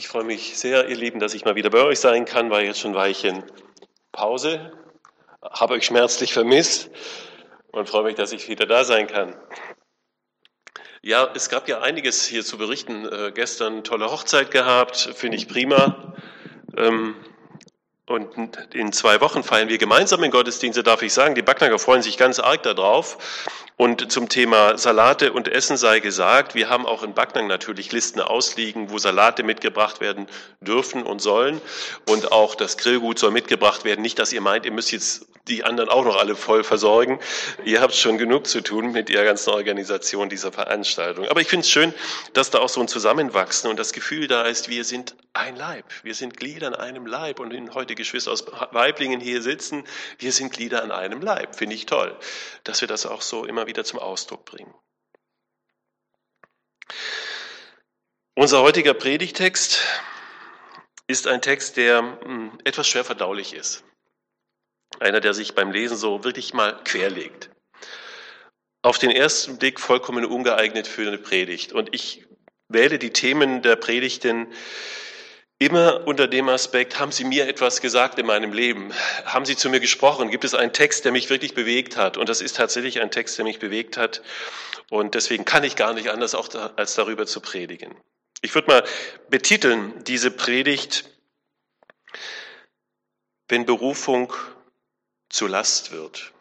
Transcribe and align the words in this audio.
Ich 0.00 0.08
freue 0.08 0.24
mich 0.24 0.56
sehr, 0.56 0.88
ihr 0.88 0.96
Lieben, 0.96 1.20
dass 1.20 1.34
ich 1.34 1.44
mal 1.44 1.56
wieder 1.56 1.68
bei 1.68 1.82
euch 1.82 2.00
sein 2.00 2.24
kann. 2.24 2.48
War 2.48 2.62
jetzt 2.62 2.80
schon 2.80 2.92
ein 2.92 2.96
Weilchen 2.96 3.44
Pause, 4.12 4.72
habe 5.42 5.74
euch 5.74 5.84
schmerzlich 5.84 6.32
vermisst 6.32 6.88
und 7.70 7.86
freue 7.86 8.04
mich, 8.04 8.14
dass 8.14 8.32
ich 8.32 8.48
wieder 8.48 8.64
da 8.64 8.84
sein 8.84 9.08
kann. 9.08 9.36
Ja, 11.02 11.30
es 11.34 11.50
gab 11.50 11.68
ja 11.68 11.82
einiges 11.82 12.24
hier 12.24 12.42
zu 12.46 12.56
berichten. 12.56 13.04
Äh, 13.04 13.32
gestern 13.34 13.84
tolle 13.84 14.10
Hochzeit 14.10 14.50
gehabt, 14.50 14.96
finde 14.96 15.36
ich 15.36 15.48
prima. 15.48 16.14
Ähm, 16.78 17.14
und 18.10 18.58
in 18.74 18.92
zwei 18.92 19.20
Wochen 19.20 19.44
feiern 19.44 19.68
wir 19.68 19.78
gemeinsam 19.78 20.24
in 20.24 20.32
Gottesdienste, 20.32 20.82
darf 20.82 21.00
ich 21.02 21.12
sagen. 21.12 21.36
Die 21.36 21.42
Backnager 21.42 21.78
freuen 21.78 22.02
sich 22.02 22.18
ganz 22.18 22.40
arg 22.40 22.64
darauf. 22.64 23.18
Und 23.76 24.10
zum 24.12 24.28
Thema 24.28 24.76
Salate 24.76 25.32
und 25.32 25.48
Essen 25.48 25.76
sei 25.76 26.00
gesagt, 26.00 26.54
wir 26.54 26.68
haben 26.68 26.86
auch 26.86 27.02
in 27.02 27.14
Backnang 27.14 27.46
natürlich 27.46 27.92
Listen 27.92 28.20
ausliegen, 28.20 28.90
wo 28.90 28.98
Salate 28.98 29.42
mitgebracht 29.42 30.00
werden 30.00 30.26
dürfen 30.60 31.04
und 31.04 31.20
sollen. 31.20 31.62
Und 32.08 32.32
auch 32.32 32.56
das 32.56 32.76
Grillgut 32.76 33.18
soll 33.18 33.30
mitgebracht 33.30 33.84
werden. 33.84 34.02
Nicht, 34.02 34.18
dass 34.18 34.32
ihr 34.32 34.40
meint, 34.40 34.66
ihr 34.66 34.72
müsst 34.72 34.92
jetzt 34.92 35.26
die 35.48 35.64
anderen 35.64 35.88
auch 35.88 36.04
noch 36.04 36.16
alle 36.16 36.36
voll 36.36 36.64
versorgen. 36.64 37.18
Ihr 37.64 37.80
habt 37.80 37.94
schon 37.94 38.18
genug 38.18 38.46
zu 38.46 38.60
tun 38.60 38.92
mit 38.92 39.08
der 39.08 39.24
ganzen 39.24 39.50
Organisation 39.50 40.28
dieser 40.28 40.52
Veranstaltung. 40.52 41.26
Aber 41.28 41.40
ich 41.40 41.48
finde 41.48 41.64
es 41.64 41.70
schön, 41.70 41.94
dass 42.34 42.50
da 42.50 42.58
auch 42.58 42.68
so 42.68 42.80
ein 42.80 42.88
Zusammenwachsen 42.88 43.70
und 43.70 43.78
das 43.78 43.92
Gefühl 43.92 44.28
da 44.28 44.42
ist, 44.42 44.68
wir 44.68 44.84
sind 44.84 45.14
ein 45.32 45.56
Leib. 45.56 45.84
Wir 46.02 46.14
sind 46.14 46.36
Glieder 46.36 46.68
an 46.68 46.74
einem 46.74 47.06
Leib. 47.06 47.40
Und 47.40 47.52
wenn 47.52 47.74
heute 47.74 47.94
Geschwister 48.00 48.32
aus 48.32 48.44
Weiblingen 48.72 49.20
hier 49.20 49.42
sitzen, 49.42 49.84
wir 50.18 50.32
sind 50.32 50.52
Glieder 50.52 50.82
an 50.82 50.90
einem 50.90 51.22
Leib. 51.22 51.54
Finde 51.56 51.76
ich 51.76 51.86
toll, 51.86 52.18
dass 52.64 52.80
wir 52.80 52.88
das 52.88 53.06
auch 53.06 53.22
so 53.22 53.44
immer 53.44 53.66
wieder 53.66 53.84
zum 53.84 53.98
Ausdruck 53.98 54.44
bringen. 54.44 54.74
Unser 58.34 58.62
heutiger 58.62 58.94
Predigtext 58.94 59.80
ist 61.06 61.26
ein 61.26 61.42
Text, 61.42 61.76
der 61.76 62.18
hm, 62.22 62.58
etwas 62.64 62.88
schwer 62.88 63.04
verdaulich 63.04 63.52
ist. 63.52 63.84
Einer, 64.98 65.20
der 65.20 65.34
sich 65.34 65.54
beim 65.54 65.72
Lesen 65.72 65.96
so 65.96 66.24
wirklich 66.24 66.54
mal 66.54 66.82
querlegt. 66.84 67.50
Auf 68.82 68.98
den 68.98 69.10
ersten 69.10 69.58
Blick 69.58 69.78
vollkommen 69.78 70.24
ungeeignet 70.24 70.86
für 70.86 71.06
eine 71.06 71.18
Predigt. 71.18 71.72
Und 71.72 71.94
ich 71.94 72.26
wähle 72.68 72.98
die 72.98 73.12
Themen 73.12 73.62
der 73.62 73.76
Predigten 73.76 74.52
Immer 75.62 76.06
unter 76.06 76.26
dem 76.26 76.48
Aspekt, 76.48 76.98
haben 76.98 77.12
Sie 77.12 77.24
mir 77.24 77.46
etwas 77.46 77.82
gesagt 77.82 78.18
in 78.18 78.24
meinem 78.24 78.54
Leben? 78.54 78.94
Haben 79.26 79.44
Sie 79.44 79.56
zu 79.56 79.68
mir 79.68 79.78
gesprochen? 79.78 80.30
Gibt 80.30 80.44
es 80.44 80.54
einen 80.54 80.72
Text, 80.72 81.04
der 81.04 81.12
mich 81.12 81.28
wirklich 81.28 81.52
bewegt 81.52 81.98
hat? 81.98 82.16
Und 82.16 82.30
das 82.30 82.40
ist 82.40 82.56
tatsächlich 82.56 83.02
ein 83.02 83.10
Text, 83.10 83.36
der 83.36 83.44
mich 83.44 83.58
bewegt 83.58 83.98
hat. 83.98 84.22
Und 84.88 85.14
deswegen 85.14 85.44
kann 85.44 85.62
ich 85.62 85.76
gar 85.76 85.92
nicht 85.92 86.08
anders, 86.08 86.34
auch 86.34 86.48
da, 86.48 86.72
als 86.76 86.94
darüber 86.94 87.26
zu 87.26 87.42
predigen. 87.42 87.94
Ich 88.40 88.54
würde 88.54 88.68
mal 88.68 88.84
betiteln 89.28 90.02
diese 90.04 90.30
Predigt, 90.30 91.10
wenn 93.48 93.66
Berufung 93.66 94.32
zu 95.28 95.46
Last 95.46 95.92
wird, 95.92 96.32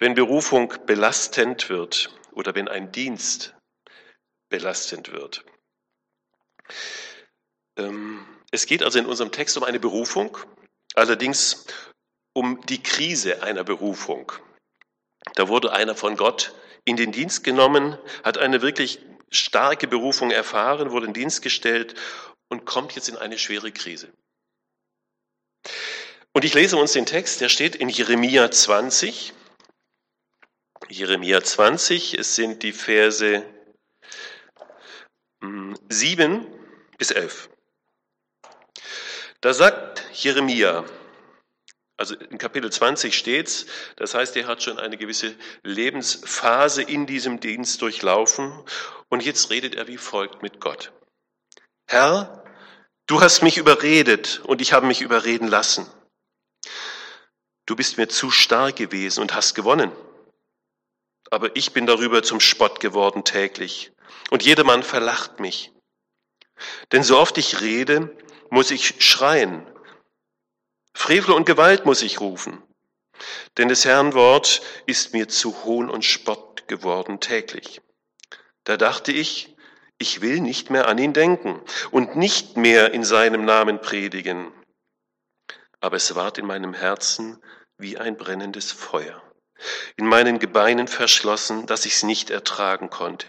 wenn 0.00 0.16
Berufung 0.16 0.74
belastend 0.86 1.68
wird 1.68 2.10
oder 2.32 2.56
wenn 2.56 2.66
ein 2.66 2.90
Dienst 2.90 3.54
belastend 4.48 5.12
wird. 5.12 5.44
Ähm, 7.76 8.24
es 8.50 8.66
geht 8.66 8.82
also 8.82 8.98
in 8.98 9.06
unserem 9.06 9.32
Text 9.32 9.56
um 9.56 9.64
eine 9.64 9.80
Berufung, 9.80 10.38
allerdings 10.94 11.66
um 12.32 12.60
die 12.66 12.82
Krise 12.82 13.42
einer 13.42 13.64
Berufung. 13.64 14.32
Da 15.34 15.48
wurde 15.48 15.72
einer 15.72 15.94
von 15.94 16.16
Gott 16.16 16.54
in 16.84 16.96
den 16.96 17.12
Dienst 17.12 17.44
genommen, 17.44 17.98
hat 18.22 18.38
eine 18.38 18.62
wirklich 18.62 19.00
starke 19.30 19.88
Berufung 19.88 20.30
erfahren, 20.30 20.90
wurde 20.90 21.06
in 21.06 21.14
Dienst 21.14 21.42
gestellt 21.42 21.94
und 22.48 22.64
kommt 22.64 22.92
jetzt 22.92 23.08
in 23.08 23.16
eine 23.16 23.38
schwere 23.38 23.72
Krise. 23.72 24.12
Und 26.32 26.44
ich 26.44 26.54
lese 26.54 26.76
uns 26.76 26.92
den 26.92 27.06
Text, 27.06 27.40
der 27.40 27.48
steht 27.48 27.76
in 27.76 27.88
Jeremia 27.88 28.50
20. 28.50 29.32
Jeremia 30.88 31.42
20, 31.42 32.14
es 32.14 32.34
sind 32.34 32.62
die 32.62 32.72
Verse 32.72 33.42
7 35.88 36.32
hm, 36.32 36.46
bis 36.98 37.10
11. 37.10 37.48
Da 39.44 39.52
sagt 39.52 40.02
Jeremia, 40.14 40.86
also 41.98 42.14
in 42.14 42.38
Kapitel 42.38 42.72
20 42.72 43.14
steht's, 43.14 43.66
das 43.96 44.14
heißt, 44.14 44.34
er 44.38 44.46
hat 44.46 44.62
schon 44.62 44.78
eine 44.78 44.96
gewisse 44.96 45.36
Lebensphase 45.62 46.80
in 46.80 47.04
diesem 47.04 47.40
Dienst 47.40 47.82
durchlaufen 47.82 48.58
und 49.10 49.22
jetzt 49.22 49.50
redet 49.50 49.74
er 49.74 49.86
wie 49.86 49.98
folgt 49.98 50.40
mit 50.40 50.62
Gott. 50.62 50.92
Herr, 51.86 52.42
du 53.06 53.20
hast 53.20 53.42
mich 53.42 53.58
überredet 53.58 54.40
und 54.44 54.62
ich 54.62 54.72
habe 54.72 54.86
mich 54.86 55.02
überreden 55.02 55.48
lassen. 55.48 55.86
Du 57.66 57.76
bist 57.76 57.98
mir 57.98 58.08
zu 58.08 58.30
stark 58.30 58.76
gewesen 58.76 59.20
und 59.20 59.34
hast 59.34 59.52
gewonnen. 59.52 59.92
Aber 61.28 61.54
ich 61.54 61.72
bin 61.72 61.84
darüber 61.84 62.22
zum 62.22 62.40
Spott 62.40 62.80
geworden 62.80 63.24
täglich 63.24 63.92
und 64.30 64.42
jedermann 64.42 64.82
verlacht 64.82 65.38
mich. 65.38 65.70
Denn 66.92 67.02
so 67.02 67.18
oft 67.18 67.36
ich 67.36 67.60
rede, 67.60 68.10
muss 68.54 68.70
ich 68.70 68.94
schreien. 69.04 69.66
Frevel 70.94 71.34
und 71.34 71.44
Gewalt 71.44 71.84
muss 71.86 72.02
ich 72.02 72.20
rufen. 72.20 72.62
Denn 73.58 73.68
des 73.68 73.84
Herrn 73.84 74.14
Wort 74.14 74.62
ist 74.86 75.12
mir 75.12 75.28
zu 75.28 75.64
Hohn 75.64 75.90
und 75.90 76.04
Spott 76.04 76.68
geworden 76.68 77.18
täglich. 77.20 77.82
Da 78.62 78.76
dachte 78.76 79.10
ich, 79.12 79.54
ich 79.98 80.20
will 80.20 80.40
nicht 80.40 80.70
mehr 80.70 80.88
an 80.88 80.98
ihn 80.98 81.12
denken 81.12 81.60
und 81.90 82.16
nicht 82.16 82.56
mehr 82.56 82.92
in 82.92 83.04
seinem 83.04 83.44
Namen 83.44 83.80
predigen. 83.80 84.52
Aber 85.80 85.96
es 85.96 86.14
ward 86.14 86.38
in 86.38 86.46
meinem 86.46 86.74
Herzen 86.74 87.42
wie 87.76 87.98
ein 87.98 88.16
brennendes 88.16 88.70
Feuer, 88.70 89.20
in 89.96 90.06
meinen 90.06 90.38
Gebeinen 90.38 90.86
verschlossen, 90.88 91.66
dass 91.66 91.86
ich's 91.86 92.04
nicht 92.04 92.30
ertragen 92.30 92.88
konnte. 92.88 93.26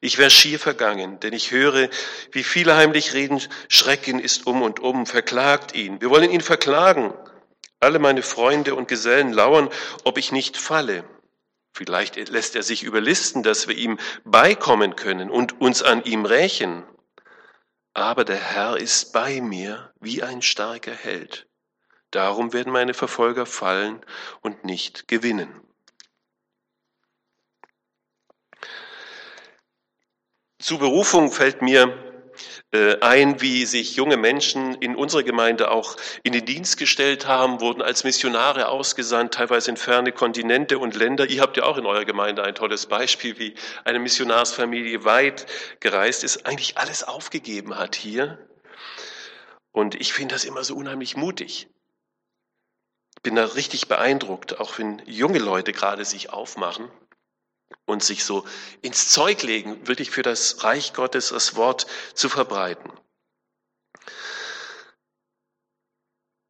Ich 0.00 0.18
wäre 0.18 0.30
schier 0.30 0.58
vergangen, 0.58 1.20
denn 1.20 1.32
ich 1.32 1.50
höre, 1.50 1.88
wie 2.32 2.44
viele 2.44 2.76
heimlich 2.76 3.12
reden, 3.12 3.40
Schrecken 3.68 4.18
ist 4.18 4.46
um 4.46 4.62
und 4.62 4.80
um, 4.80 5.06
verklagt 5.06 5.74
ihn. 5.74 6.00
Wir 6.00 6.10
wollen 6.10 6.30
ihn 6.30 6.40
verklagen. 6.40 7.12
Alle 7.80 7.98
meine 7.98 8.22
Freunde 8.22 8.74
und 8.74 8.88
Gesellen 8.88 9.32
lauern, 9.32 9.70
ob 10.04 10.18
ich 10.18 10.32
nicht 10.32 10.56
falle. 10.56 11.04
Vielleicht 11.72 12.16
lässt 12.28 12.56
er 12.56 12.62
sich 12.62 12.82
überlisten, 12.82 13.42
dass 13.42 13.68
wir 13.68 13.76
ihm 13.76 13.98
beikommen 14.24 14.96
können 14.96 15.30
und 15.30 15.60
uns 15.60 15.82
an 15.82 16.04
ihm 16.04 16.24
rächen. 16.24 16.84
Aber 17.94 18.24
der 18.24 18.36
Herr 18.36 18.76
ist 18.76 19.12
bei 19.12 19.40
mir 19.40 19.92
wie 20.00 20.22
ein 20.22 20.42
starker 20.42 20.92
Held. 20.92 21.46
Darum 22.10 22.52
werden 22.52 22.72
meine 22.72 22.94
Verfolger 22.94 23.46
fallen 23.46 24.04
und 24.40 24.64
nicht 24.64 25.06
gewinnen. 25.08 25.60
Zu 30.60 30.76
Berufung 30.76 31.32
fällt 31.32 31.62
mir 31.62 31.96
äh, 32.70 33.00
ein, 33.00 33.40
wie 33.40 33.64
sich 33.64 33.96
junge 33.96 34.18
Menschen 34.18 34.74
in 34.74 34.94
unserer 34.94 35.22
Gemeinde 35.22 35.70
auch 35.70 35.96
in 36.22 36.34
den 36.34 36.44
Dienst 36.44 36.76
gestellt 36.76 37.26
haben, 37.26 37.62
wurden 37.62 37.80
als 37.80 38.04
Missionare 38.04 38.68
ausgesandt, 38.68 39.32
teilweise 39.32 39.70
in 39.70 39.78
ferne 39.78 40.12
Kontinente 40.12 40.78
und 40.78 40.94
Länder. 40.94 41.30
Ihr 41.30 41.40
habt 41.40 41.56
ja 41.56 41.62
auch 41.62 41.78
in 41.78 41.86
eurer 41.86 42.04
Gemeinde 42.04 42.44
ein 42.44 42.54
tolles 42.54 42.84
Beispiel, 42.84 43.38
wie 43.38 43.54
eine 43.84 44.00
Missionarsfamilie 44.00 45.02
weit 45.06 45.46
gereist 45.80 46.24
ist, 46.24 46.44
eigentlich 46.44 46.76
alles 46.76 47.04
aufgegeben 47.04 47.78
hat 47.78 47.96
hier. 47.96 48.38
Und 49.72 49.94
ich 49.94 50.12
finde 50.12 50.34
das 50.34 50.44
immer 50.44 50.62
so 50.62 50.76
unheimlich 50.76 51.16
mutig. 51.16 51.68
Ich 53.16 53.22
bin 53.22 53.34
da 53.34 53.46
richtig 53.46 53.88
beeindruckt, 53.88 54.60
auch 54.60 54.78
wenn 54.78 55.00
junge 55.06 55.38
Leute 55.38 55.72
gerade 55.72 56.04
sich 56.04 56.34
aufmachen 56.34 56.90
und 57.86 58.02
sich 58.02 58.24
so 58.24 58.46
ins 58.82 59.08
Zeug 59.08 59.42
legen, 59.42 59.86
wirklich 59.86 60.10
für 60.10 60.22
das 60.22 60.62
Reich 60.64 60.92
Gottes 60.92 61.30
das 61.30 61.56
Wort 61.56 61.86
zu 62.14 62.28
verbreiten. 62.28 62.92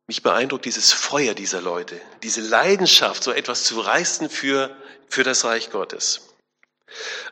Mich 0.06 0.22
beeindruckt 0.22 0.64
dieses 0.64 0.92
Feuer 0.92 1.34
dieser 1.34 1.60
Leute, 1.60 2.00
diese 2.22 2.40
Leidenschaft, 2.40 3.22
so 3.22 3.32
etwas 3.32 3.64
zu 3.64 3.80
reißen 3.80 4.28
für, 4.28 4.76
für 5.08 5.22
das 5.22 5.44
Reich 5.44 5.70
Gottes. 5.70 6.30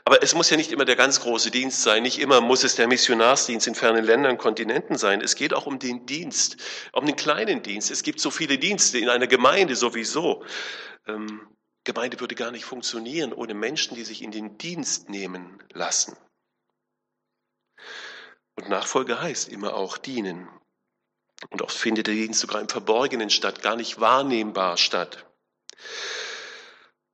Aber 0.05 0.23
es 0.23 0.35
muss 0.35 0.51
ja 0.51 0.57
nicht 0.57 0.71
immer 0.71 0.85
der 0.85 0.95
ganz 0.95 1.21
große 1.21 1.51
Dienst 1.51 1.83
sein, 1.83 2.05
nicht 2.05 2.21
immer 2.21 2.41
muss 2.41 2.63
es 2.63 2.77
der 2.77 2.87
Missionarsdienst 2.87 3.67
in 3.67 3.75
fernen 3.75 4.05
Ländern, 4.05 4.39
Kontinenten 4.39 4.97
sein. 4.97 5.21
Es 5.21 5.35
geht 5.35 5.53
auch 5.53 5.67
um 5.67 5.81
den 5.81 6.07
Dienst, 6.07 6.57
um 6.93 7.05
den 7.05 7.17
kleinen 7.17 7.63
Dienst. 7.63 7.91
Es 7.91 8.05
gibt 8.05 8.21
so 8.21 8.31
viele 8.31 8.59
Dienste 8.59 8.99
in 8.99 9.09
einer 9.09 9.27
Gemeinde 9.27 9.75
sowieso. 9.75 10.45
Ähm, 11.09 11.49
Gemeinde 11.89 12.21
würde 12.21 12.35
gar 12.35 12.51
nicht 12.51 12.67
funktionieren 12.67 13.33
ohne 13.33 13.55
Menschen, 13.55 13.95
die 13.95 14.05
sich 14.05 14.21
in 14.21 14.31
den 14.31 14.59
Dienst 14.59 15.09
nehmen 15.09 15.59
lassen. 15.73 16.15
Und 18.57 18.69
Nachfolge 18.69 19.23
heißt 19.23 19.49
immer 19.49 19.73
auch 19.73 19.97
dienen. 19.97 20.51
Und 21.49 21.63
oft 21.63 21.75
findet 21.75 22.07
der 22.07 22.13
Dienst 22.13 22.41
sogar 22.41 22.61
im 22.61 22.69
Verborgenen 22.69 23.31
statt, 23.31 23.63
gar 23.63 23.75
nicht 23.75 24.01
wahrnehmbar 24.01 24.77
statt. 24.77 25.25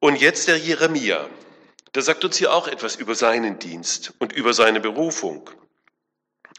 Und 0.00 0.16
jetzt 0.16 0.48
der 0.48 0.58
Jeremia. 0.58 1.30
Der 1.94 2.02
sagt 2.02 2.24
uns 2.24 2.36
hier 2.36 2.52
auch 2.52 2.66
etwas 2.66 2.96
über 2.96 3.14
seinen 3.14 3.60
Dienst 3.60 4.12
und 4.18 4.32
über 4.32 4.54
seine 4.54 4.80
Berufung. 4.80 5.48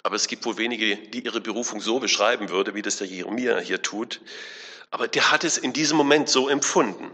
Aber 0.03 0.15
es 0.15 0.27
gibt 0.27 0.45
wohl 0.45 0.56
wenige, 0.56 0.95
die 0.95 1.25
ihre 1.25 1.41
Berufung 1.41 1.81
so 1.81 2.00
beschreiben 2.00 2.47
würde, 2.47 2.75
wie 2.75 2.81
das 2.81 2.95
der 2.95 3.07
Jeremia 3.07 3.59
hier 3.59 3.81
tut. 3.81 4.21
Aber 4.89 5.09
der 5.09 5.31
hat 5.31 5.44
es 5.44 5.57
in 5.57 5.73
diesem 5.73 5.97
Moment 5.97 6.29
so 6.29 6.47
empfunden. 6.47 7.12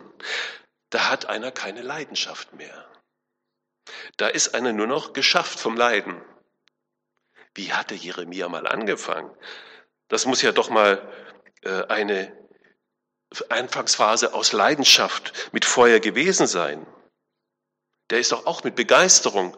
Da 0.92 1.10
hat 1.10 1.26
einer 1.26 1.52
keine 1.52 1.82
Leidenschaft 1.82 2.54
mehr. 2.54 2.88
Da 4.18 4.28
ist 4.28 4.54
einer 4.54 4.74
nur 4.74 4.88
noch 4.88 5.14
geschafft 5.14 5.60
vom 5.60 5.76
Leiden. 5.76 6.22
Wie 7.56 7.74
hat 7.74 7.90
der 7.90 7.98
Jeremia 7.98 8.48
mal 8.50 8.68
angefangen? 8.68 9.36
Das 10.10 10.26
muss 10.26 10.42
ja 10.42 10.52
doch 10.52 10.70
mal 10.70 11.02
äh, 11.62 11.86
eine 11.88 12.38
Anfangsphase 13.50 14.34
aus 14.34 14.52
Leidenschaft 14.52 15.54
mit 15.54 15.64
Feuer 15.64 16.00
gewesen 16.00 16.48
sein. 16.48 16.86
Der 18.10 18.20
ist 18.20 18.34
doch 18.34 18.46
auch 18.46 18.66
mit 18.66 18.76
Begeisterung 18.76 19.56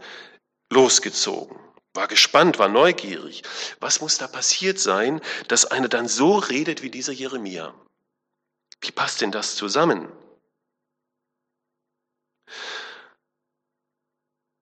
losgezogen, 0.72 1.60
war 1.96 2.08
gespannt, 2.08 2.60
war 2.60 2.70
neugierig. 2.70 3.42
Was 3.80 4.02
muss 4.02 4.20
da 4.20 4.28
passiert 4.28 4.80
sein, 4.80 5.22
dass 5.48 5.66
einer 5.66 5.90
dann 5.90 6.08
so 6.08 6.38
redet 6.38 6.84
wie 6.84 6.92
dieser 6.92 7.14
Jeremia? 7.14 7.74
Wie 8.82 8.92
passt 8.92 9.22
denn 9.22 9.32
das 9.32 9.56
zusammen? 9.56 10.12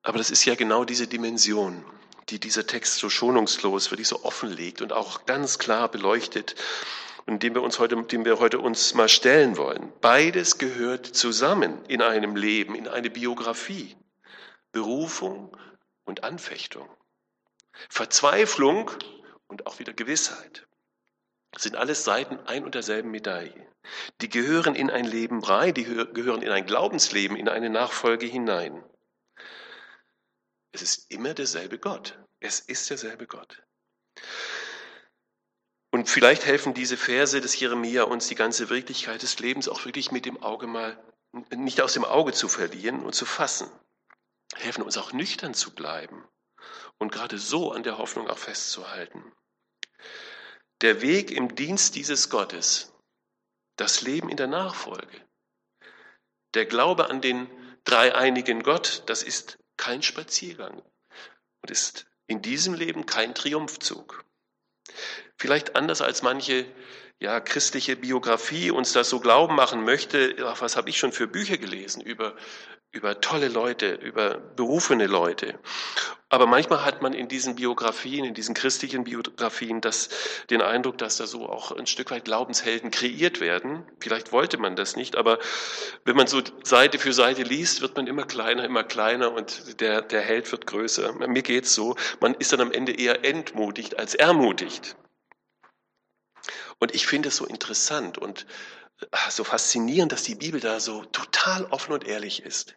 Aber 0.03 0.17
das 0.17 0.31
ist 0.31 0.45
ja 0.45 0.55
genau 0.55 0.83
diese 0.83 1.07
Dimension, 1.07 1.85
die 2.29 2.39
dieser 2.39 2.65
Text 2.65 2.95
so 2.95 3.09
schonungslos, 3.09 3.91
wirklich 3.91 4.07
so 4.07 4.23
offenlegt 4.23 4.81
und 4.81 4.93
auch 4.93 5.25
ganz 5.25 5.59
klar 5.59 5.89
beleuchtet 5.89 6.55
und 7.27 7.43
dem 7.43 7.53
wir 7.53 7.61
uns 7.61 7.77
heute, 7.79 8.01
dem 8.03 8.25
wir 8.25 8.39
heute 8.39 8.59
uns 8.59 8.93
mal 8.93 9.09
stellen 9.09 9.57
wollen. 9.57 9.91
Beides 10.01 10.57
gehört 10.57 11.05
zusammen 11.05 11.85
in 11.85 12.01
einem 12.01 12.35
Leben, 12.35 12.75
in 12.75 12.87
eine 12.87 13.09
Biografie. 13.09 13.95
Berufung 14.71 15.55
und 16.05 16.23
Anfechtung. 16.23 16.89
Verzweiflung 17.89 18.89
und 19.47 19.67
auch 19.67 19.79
wieder 19.79 19.93
Gewissheit. 19.93 20.65
Sind 21.57 21.75
alles 21.75 22.05
Seiten 22.05 22.39
ein 22.45 22.63
und 22.63 22.75
derselben 22.75 23.11
Medaille. 23.11 23.67
Die 24.21 24.29
gehören 24.29 24.75
in 24.75 24.89
ein 24.89 25.05
Leben 25.05 25.43
rein, 25.43 25.73
die 25.73 25.83
gehören 25.83 26.41
in 26.41 26.49
ein 26.49 26.65
Glaubensleben, 26.65 27.35
in 27.35 27.49
eine 27.49 27.69
Nachfolge 27.69 28.25
hinein. 28.25 28.81
Es 30.71 30.81
ist 30.81 31.11
immer 31.11 31.33
derselbe 31.33 31.77
Gott. 31.77 32.17
Es 32.39 32.59
ist 32.59 32.89
derselbe 32.89 33.27
Gott. 33.27 33.61
Und 35.91 36.09
vielleicht 36.09 36.45
helfen 36.45 36.73
diese 36.73 36.95
Verse 36.95 37.39
des 37.41 37.59
Jeremia 37.59 38.03
uns, 38.03 38.27
die 38.27 38.35
ganze 38.35 38.69
Wirklichkeit 38.69 39.21
des 39.21 39.39
Lebens 39.39 39.67
auch 39.67 39.83
wirklich 39.85 40.11
mit 40.11 40.25
dem 40.25 40.41
Auge 40.41 40.65
mal, 40.65 40.97
nicht 41.53 41.81
aus 41.81 41.93
dem 41.93 42.05
Auge 42.05 42.31
zu 42.31 42.47
verlieren 42.47 43.03
und 43.03 43.13
zu 43.13 43.25
fassen. 43.25 43.69
Helfen 44.55 44.83
uns 44.83 44.97
auch 44.97 45.11
nüchtern 45.11 45.53
zu 45.53 45.71
bleiben 45.71 46.25
und 46.97 47.11
gerade 47.11 47.37
so 47.37 47.71
an 47.71 47.83
der 47.83 47.97
Hoffnung 47.97 48.29
auch 48.29 48.37
festzuhalten. 48.37 49.31
Der 50.81 51.01
Weg 51.01 51.31
im 51.31 51.55
Dienst 51.55 51.95
dieses 51.95 52.29
Gottes, 52.29 52.93
das 53.75 54.01
Leben 54.01 54.29
in 54.29 54.37
der 54.37 54.47
Nachfolge, 54.47 55.25
der 56.53 56.65
Glaube 56.65 57.09
an 57.09 57.21
den 57.21 57.49
dreieinigen 57.83 58.63
Gott, 58.63 59.03
das 59.07 59.23
ist 59.23 59.57
kein 59.81 60.03
Spaziergang 60.03 60.83
und 61.63 61.71
ist 61.71 62.05
in 62.27 62.43
diesem 62.43 62.75
Leben 62.75 63.07
kein 63.07 63.33
Triumphzug. 63.33 64.23
Vielleicht 65.37 65.75
anders 65.75 66.01
als 66.01 66.21
manche 66.21 66.67
ja, 67.19 67.39
christliche 67.39 67.95
Biografie 67.95 68.69
uns 68.69 68.93
das 68.93 69.09
so 69.09 69.19
glauben 69.19 69.55
machen 69.55 69.83
möchte, 69.83 70.35
ach, 70.45 70.61
was 70.61 70.77
habe 70.77 70.89
ich 70.91 70.99
schon 70.99 71.11
für 71.11 71.27
Bücher 71.27 71.57
gelesen 71.57 72.01
über, 72.01 72.35
über 72.91 73.21
tolle 73.21 73.47
Leute, 73.47 73.93
über 73.93 74.37
berufene 74.37 75.07
Leute. 75.07 75.57
Aber 76.27 76.45
manchmal 76.45 76.83
hat 76.85 77.01
man 77.01 77.13
in 77.13 77.27
diesen 77.27 77.55
Biografien, 77.55 78.25
in 78.25 78.33
diesen 78.33 78.53
christlichen 78.53 79.05
Biografien, 79.05 79.81
das, 79.81 80.09
den 80.49 80.61
Eindruck, 80.61 80.97
dass 80.97 81.17
da 81.17 81.27
so 81.27 81.47
auch 81.47 81.71
ein 81.71 81.87
Stück 81.87 82.11
weit 82.11 82.25
Glaubenshelden 82.25 82.91
kreiert 82.91 83.39
werden. 83.39 83.85
Vielleicht 83.99 84.31
wollte 84.31 84.57
man 84.57 84.75
das 84.75 84.95
nicht, 84.95 85.15
aber 85.15 85.39
wenn 86.03 86.15
man 86.15 86.27
so 86.27 86.41
Seite 86.63 86.99
für 86.99 87.13
Seite 87.13 87.43
liest, 87.43 87.81
wird 87.81 87.95
man 87.95 88.07
immer 88.07 88.23
kleiner, 88.23 88.65
immer 88.65 88.83
kleiner 88.83 89.31
und 89.31 89.81
der, 89.81 90.01
der 90.01 90.21
Held 90.21 90.51
wird 90.51 90.67
größer. 90.67 91.13
Mir 91.27 91.43
geht's 91.43 91.73
so. 91.73 91.95
Man 92.19 92.33
ist 92.35 92.51
dann 92.51 92.61
am 92.61 92.71
Ende 92.71 92.93
eher 92.93 93.23
entmutigt 93.23 93.99
als 93.99 94.15
ermutigt. 94.15 94.95
Und 96.79 96.93
ich 96.95 97.07
finde 97.07 97.29
es 97.29 97.37
so 97.37 97.45
interessant 97.45 98.17
und 98.17 98.45
ah, 99.11 99.29
so 99.31 99.43
faszinierend, 99.43 100.11
dass 100.11 100.23
die 100.23 100.35
Bibel 100.35 100.59
da 100.59 100.79
so 100.79 101.05
total 101.05 101.65
offen 101.65 101.93
und 101.93 102.05
ehrlich 102.05 102.43
ist. 102.43 102.75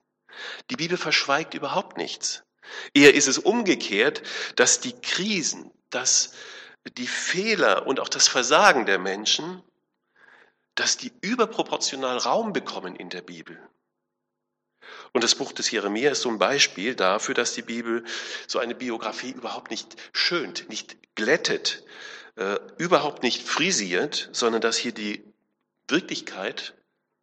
Die 0.71 0.77
Bibel 0.77 0.97
verschweigt 0.97 1.55
überhaupt 1.55 1.97
nichts. 1.97 2.43
Eher 2.93 3.15
ist 3.15 3.29
es 3.29 3.39
umgekehrt, 3.39 4.23
dass 4.57 4.81
die 4.81 4.99
Krisen, 5.01 5.71
dass 5.91 6.33
die 6.97 7.07
Fehler 7.07 7.87
und 7.87 8.01
auch 8.01 8.09
das 8.09 8.29
Versagen 8.29 8.87
der 8.87 8.99
Menschen, 8.99 9.63
dass 10.75 10.97
die 10.97 11.13
überproportional 11.21 12.19
Raum 12.19 12.53
bekommen 12.53 12.97
in 12.97 13.11
der 13.11 13.23
Bibel. 13.23 13.59
Und 15.13 15.25
das 15.25 15.35
Buch 15.35 15.53
des 15.53 15.71
Jeremia 15.71 16.11
ist 16.11 16.23
so 16.23 16.29
ein 16.29 16.39
Beispiel 16.39 16.95
dafür, 16.95 17.35
dass 17.35 17.55
die 17.55 17.63
Bibel 17.63 18.05
so 18.47 18.59
eine 18.59 18.75
Biografie 18.75 19.31
überhaupt 19.31 19.71
nicht 19.71 19.97
schönt, 20.13 20.69
nicht 20.69 20.97
glättet, 21.15 21.85
äh, 22.37 22.59
überhaupt 22.79 23.23
nicht 23.23 23.47
frisiert, 23.47 24.29
sondern 24.33 24.61
dass 24.61 24.77
hier 24.77 24.93
die 24.93 25.25
Wirklichkeit 25.89 26.75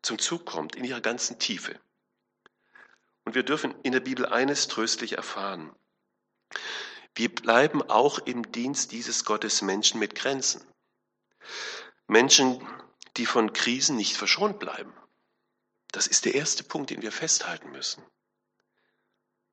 zum 0.01 0.17
Zug 0.19 0.45
kommt 0.45 0.75
in 0.75 0.85
ihrer 0.85 1.01
ganzen 1.01 1.37
Tiefe. 1.37 1.79
Und 3.25 3.35
wir 3.35 3.43
dürfen 3.43 3.75
in 3.83 3.91
der 3.91 3.99
Bibel 3.99 4.25
eines 4.25 4.67
tröstlich 4.67 5.13
erfahren. 5.13 5.75
Wir 7.15 7.33
bleiben 7.33 7.81
auch 7.81 8.19
im 8.19 8.51
Dienst 8.51 8.91
dieses 8.91 9.25
Gottes 9.25 9.61
Menschen 9.61 9.99
mit 9.99 10.15
Grenzen. 10.15 10.61
Menschen, 12.07 12.65
die 13.17 13.25
von 13.25 13.53
Krisen 13.53 13.95
nicht 13.95 14.17
verschont 14.17 14.59
bleiben. 14.59 14.93
Das 15.91 16.07
ist 16.07 16.25
der 16.25 16.35
erste 16.35 16.63
Punkt, 16.63 16.89
den 16.89 17.01
wir 17.01 17.11
festhalten 17.11 17.71
müssen. 17.71 18.03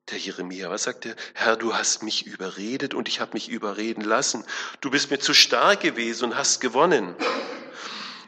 Der 0.09 0.17
Jeremia, 0.17 0.71
was 0.71 0.83
sagt 0.83 1.05
er? 1.05 1.15
Herr, 1.35 1.55
du 1.55 1.75
hast 1.75 2.01
mich 2.01 2.25
überredet 2.25 2.93
und 2.93 3.07
ich 3.07 3.19
habe 3.19 3.33
mich 3.33 3.49
überreden 3.49 4.01
lassen. 4.03 4.43
Du 4.81 4.89
bist 4.89 5.11
mir 5.11 5.19
zu 5.19 5.33
stark 5.33 5.81
gewesen 5.81 6.25
und 6.25 6.37
hast 6.37 6.61
gewonnen. 6.61 7.15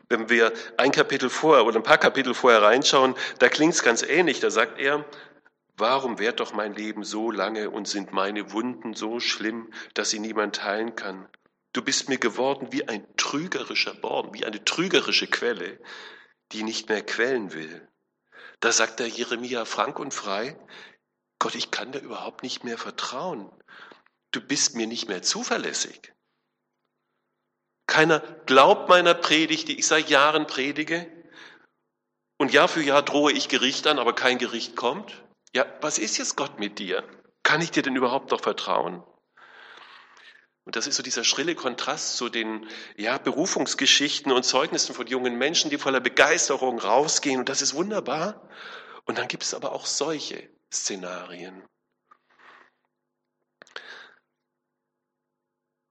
Wenn 0.09 0.29
wir 0.29 0.53
ein 0.77 0.91
Kapitel 0.91 1.29
vorher 1.29 1.65
oder 1.65 1.79
ein 1.79 1.83
paar 1.83 1.97
Kapitel 1.97 2.33
vorher 2.33 2.61
reinschauen, 2.61 3.15
da 3.39 3.49
klingt 3.49 3.73
es 3.73 3.81
ganz 3.81 4.03
ähnlich. 4.03 4.41
Da 4.41 4.51
sagt 4.51 4.79
er, 4.79 5.05
warum 5.77 6.19
währt 6.19 6.39
doch 6.39 6.53
mein 6.53 6.73
Leben 6.73 7.03
so 7.03 7.31
lange 7.31 7.69
und 7.69 7.87
sind 7.87 8.13
meine 8.13 8.51
Wunden 8.51 8.93
so 8.93 9.19
schlimm, 9.19 9.71
dass 9.93 10.09
sie 10.09 10.19
niemand 10.19 10.55
teilen 10.57 10.95
kann? 10.95 11.27
Du 11.73 11.81
bist 11.81 12.09
mir 12.09 12.17
geworden 12.17 12.67
wie 12.71 12.87
ein 12.87 13.05
trügerischer 13.15 13.93
Born, 13.93 14.33
wie 14.33 14.45
eine 14.45 14.63
trügerische 14.63 15.27
Quelle, 15.27 15.79
die 16.51 16.63
nicht 16.63 16.89
mehr 16.89 17.03
quellen 17.05 17.53
will. 17.53 17.87
Da 18.59 18.71
sagt 18.71 18.99
der 18.99 19.07
Jeremia 19.07 19.65
frank 19.65 19.97
und 19.97 20.13
frei, 20.13 20.57
Gott, 21.39 21.55
ich 21.55 21.71
kann 21.71 21.91
dir 21.91 21.99
überhaupt 21.99 22.43
nicht 22.43 22.63
mehr 22.63 22.77
vertrauen. 22.77 23.49
Du 24.31 24.41
bist 24.41 24.75
mir 24.75 24.85
nicht 24.85 25.07
mehr 25.07 25.21
zuverlässig. 25.21 26.13
Keiner 27.87 28.19
glaubt 28.45 28.89
meiner 28.89 29.13
Predigt, 29.13 29.67
die 29.67 29.79
ich 29.79 29.87
seit 29.87 30.09
Jahren 30.09 30.45
predige. 30.47 31.11
Und 32.37 32.53
Jahr 32.53 32.67
für 32.67 32.81
Jahr 32.81 33.01
drohe 33.01 33.31
ich 33.31 33.49
Gericht 33.49 33.87
an, 33.87 33.99
aber 33.99 34.13
kein 34.13 34.37
Gericht 34.37 34.75
kommt. 34.75 35.23
Ja, 35.53 35.65
was 35.81 35.97
ist 35.97 36.17
jetzt 36.17 36.35
Gott 36.35 36.59
mit 36.59 36.79
dir? 36.79 37.03
Kann 37.43 37.61
ich 37.61 37.71
dir 37.71 37.83
denn 37.83 37.95
überhaupt 37.95 38.31
noch 38.31 38.41
vertrauen? 38.41 39.03
Und 40.63 40.75
das 40.75 40.87
ist 40.87 40.95
so 40.95 41.03
dieser 41.03 41.23
schrille 41.23 41.55
Kontrast 41.55 42.17
zu 42.17 42.29
den 42.29 42.67
ja, 42.95 43.17
Berufungsgeschichten 43.17 44.31
und 44.31 44.43
Zeugnissen 44.43 44.93
von 44.93 45.07
jungen 45.07 45.37
Menschen, 45.37 45.69
die 45.69 45.77
voller 45.77 45.99
Begeisterung 45.99 46.79
rausgehen. 46.79 47.39
Und 47.39 47.49
das 47.49 47.61
ist 47.61 47.73
wunderbar. 47.73 48.47
Und 49.05 49.17
dann 49.17 49.27
gibt 49.27 49.43
es 49.43 49.53
aber 49.53 49.71
auch 49.71 49.85
solche, 49.85 50.47
Szenarien. 50.71 51.63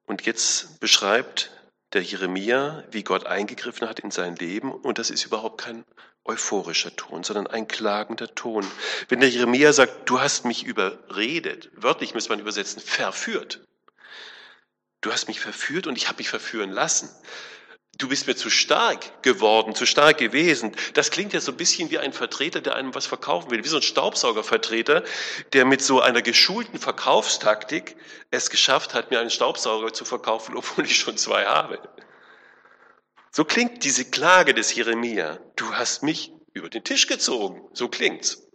Und 0.06 0.24
jetzt 0.24 0.80
beschreibt 0.80 1.50
der 1.92 2.02
Jeremia, 2.02 2.84
wie 2.90 3.02
Gott 3.02 3.26
eingegriffen 3.26 3.88
hat 3.88 4.00
in 4.00 4.10
sein 4.10 4.36
Leben. 4.36 4.72
Und 4.72 4.98
das 4.98 5.10
ist 5.10 5.24
überhaupt 5.24 5.60
kein 5.60 5.84
euphorischer 6.24 6.94
Ton, 6.94 7.24
sondern 7.24 7.46
ein 7.46 7.68
klagender 7.68 8.34
Ton. 8.34 8.66
Wenn 9.08 9.20
der 9.20 9.30
Jeremia 9.30 9.72
sagt, 9.72 10.08
du 10.08 10.20
hast 10.20 10.44
mich 10.44 10.64
überredet, 10.64 11.70
wörtlich 11.74 12.14
müsste 12.14 12.30
man 12.30 12.40
übersetzen, 12.40 12.80
verführt. 12.80 13.60
Du 15.00 15.12
hast 15.12 15.28
mich 15.28 15.40
verführt 15.40 15.86
und 15.86 15.96
ich 15.96 16.08
habe 16.08 16.18
mich 16.18 16.28
verführen 16.28 16.70
lassen 16.70 17.08
du 18.00 18.08
bist 18.08 18.26
mir 18.26 18.34
zu 18.34 18.50
stark 18.50 19.22
geworden, 19.22 19.74
zu 19.74 19.86
stark 19.86 20.18
gewesen. 20.18 20.72
Das 20.94 21.10
klingt 21.10 21.32
ja 21.32 21.40
so 21.40 21.52
ein 21.52 21.56
bisschen 21.56 21.90
wie 21.90 21.98
ein 21.98 22.12
Vertreter, 22.12 22.60
der 22.60 22.74
einem 22.74 22.94
was 22.94 23.06
verkaufen 23.06 23.50
will, 23.50 23.62
wie 23.62 23.68
so 23.68 23.76
ein 23.76 23.82
Staubsaugervertreter, 23.82 25.04
der 25.52 25.64
mit 25.64 25.82
so 25.82 26.00
einer 26.00 26.22
geschulten 26.22 26.78
Verkaufstaktik 26.78 27.96
es 28.30 28.50
geschafft 28.50 28.94
hat, 28.94 29.10
mir 29.10 29.20
einen 29.20 29.30
Staubsauger 29.30 29.92
zu 29.92 30.04
verkaufen, 30.04 30.56
obwohl 30.56 30.84
ich 30.84 30.96
schon 30.96 31.16
zwei 31.16 31.44
habe. 31.44 31.78
So 33.32 33.44
klingt 33.44 33.84
diese 33.84 34.04
Klage 34.04 34.54
des 34.54 34.74
Jeremia. 34.74 35.38
Du 35.56 35.72
hast 35.74 36.02
mich 36.02 36.32
über 36.52 36.68
den 36.68 36.84
Tisch 36.84 37.06
gezogen. 37.06 37.68
So 37.72 37.88
klingt's. 37.88 38.46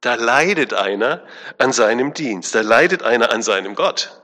Da 0.00 0.14
leidet 0.14 0.74
einer 0.74 1.26
an 1.58 1.72
seinem 1.72 2.12
Dienst, 2.12 2.54
da 2.54 2.60
leidet 2.60 3.02
einer 3.02 3.30
an 3.30 3.42
seinem 3.42 3.74
Gott. 3.74 4.22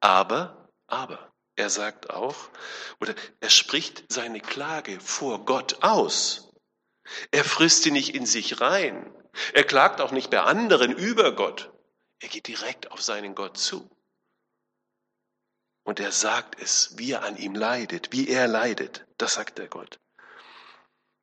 Aber, 0.00 0.68
aber, 0.86 1.32
er 1.56 1.70
sagt 1.70 2.10
auch, 2.10 2.36
oder 3.00 3.14
er 3.40 3.50
spricht 3.50 4.04
seine 4.12 4.40
Klage 4.40 5.00
vor 5.00 5.44
Gott 5.44 5.82
aus. 5.82 6.52
Er 7.30 7.44
frisst 7.44 7.82
sie 7.82 7.90
nicht 7.90 8.14
in 8.14 8.26
sich 8.26 8.60
rein. 8.60 9.14
Er 9.54 9.64
klagt 9.64 10.00
auch 10.00 10.12
nicht 10.12 10.30
bei 10.30 10.40
anderen 10.40 10.92
über 10.92 11.34
Gott. 11.34 11.70
Er 12.20 12.28
geht 12.28 12.46
direkt 12.46 12.92
auf 12.92 13.02
seinen 13.02 13.34
Gott 13.34 13.56
zu. 13.56 13.88
Und 15.90 15.98
er 15.98 16.12
sagt 16.12 16.62
es, 16.62 16.92
wie 16.98 17.10
er 17.10 17.24
an 17.24 17.36
ihm 17.36 17.52
leidet, 17.52 18.12
wie 18.12 18.28
er 18.28 18.46
leidet. 18.46 19.04
Das 19.18 19.34
sagt 19.34 19.58
der 19.58 19.66
Gott. 19.66 19.98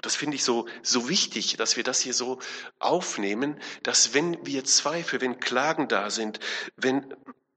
Das 0.02 0.18
finde 0.18 0.36
ich 0.36 0.44
so, 0.44 0.68
so 0.84 1.08
wichtig, 1.08 1.56
dass 1.56 1.78
wir 1.78 1.86
das 1.86 2.02
hier 2.02 2.14
so 2.14 2.40
aufnehmen, 2.78 3.62
dass 3.84 4.14
wenn 4.14 4.46
wir 4.46 4.66
Zweifel, 4.66 5.22
wenn 5.22 5.40
Klagen 5.40 5.88
da 5.88 6.10
sind, 6.10 6.42
wenn 6.76 7.16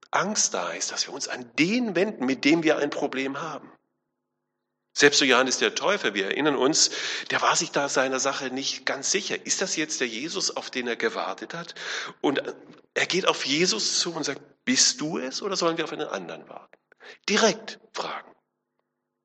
Angst 0.09 0.53
da 0.53 0.71
ist, 0.71 0.93
dass 0.93 1.05
wir 1.05 1.13
uns 1.13 1.27
an 1.27 1.51
den 1.59 1.97
wenden, 1.97 2.25
mit 2.25 2.45
dem 2.45 2.63
wir 2.63 2.77
ein 2.77 2.91
Problem 2.91 3.41
haben. 3.41 3.69
Selbst 4.93 5.19
so 5.19 5.25
Johannes 5.25 5.57
der 5.57 5.75
Täufer, 5.75 6.13
wir 6.13 6.27
erinnern 6.27 6.55
uns, 6.55 6.91
der 7.29 7.41
war 7.41 7.57
sich 7.57 7.71
da 7.71 7.89
seiner 7.89 8.21
Sache 8.21 8.51
nicht 8.51 8.85
ganz 8.85 9.11
sicher. 9.11 9.45
Ist 9.45 9.61
das 9.61 9.75
jetzt 9.75 9.99
der 9.99 10.07
Jesus, 10.07 10.55
auf 10.55 10.69
den 10.69 10.87
er 10.87 10.95
gewartet 10.95 11.53
hat? 11.53 11.75
Und 12.21 12.41
er 12.93 13.05
geht 13.05 13.27
auf 13.27 13.45
Jesus 13.45 13.99
zu 13.99 14.15
und 14.15 14.23
sagt, 14.23 14.39
bist 14.63 15.01
du 15.01 15.17
es 15.17 15.41
oder 15.41 15.57
sollen 15.57 15.75
wir 15.75 15.83
auf 15.83 15.91
einen 15.91 16.07
anderen 16.07 16.47
warten? 16.47 16.80
Direkt 17.29 17.79
fragen. 17.93 18.31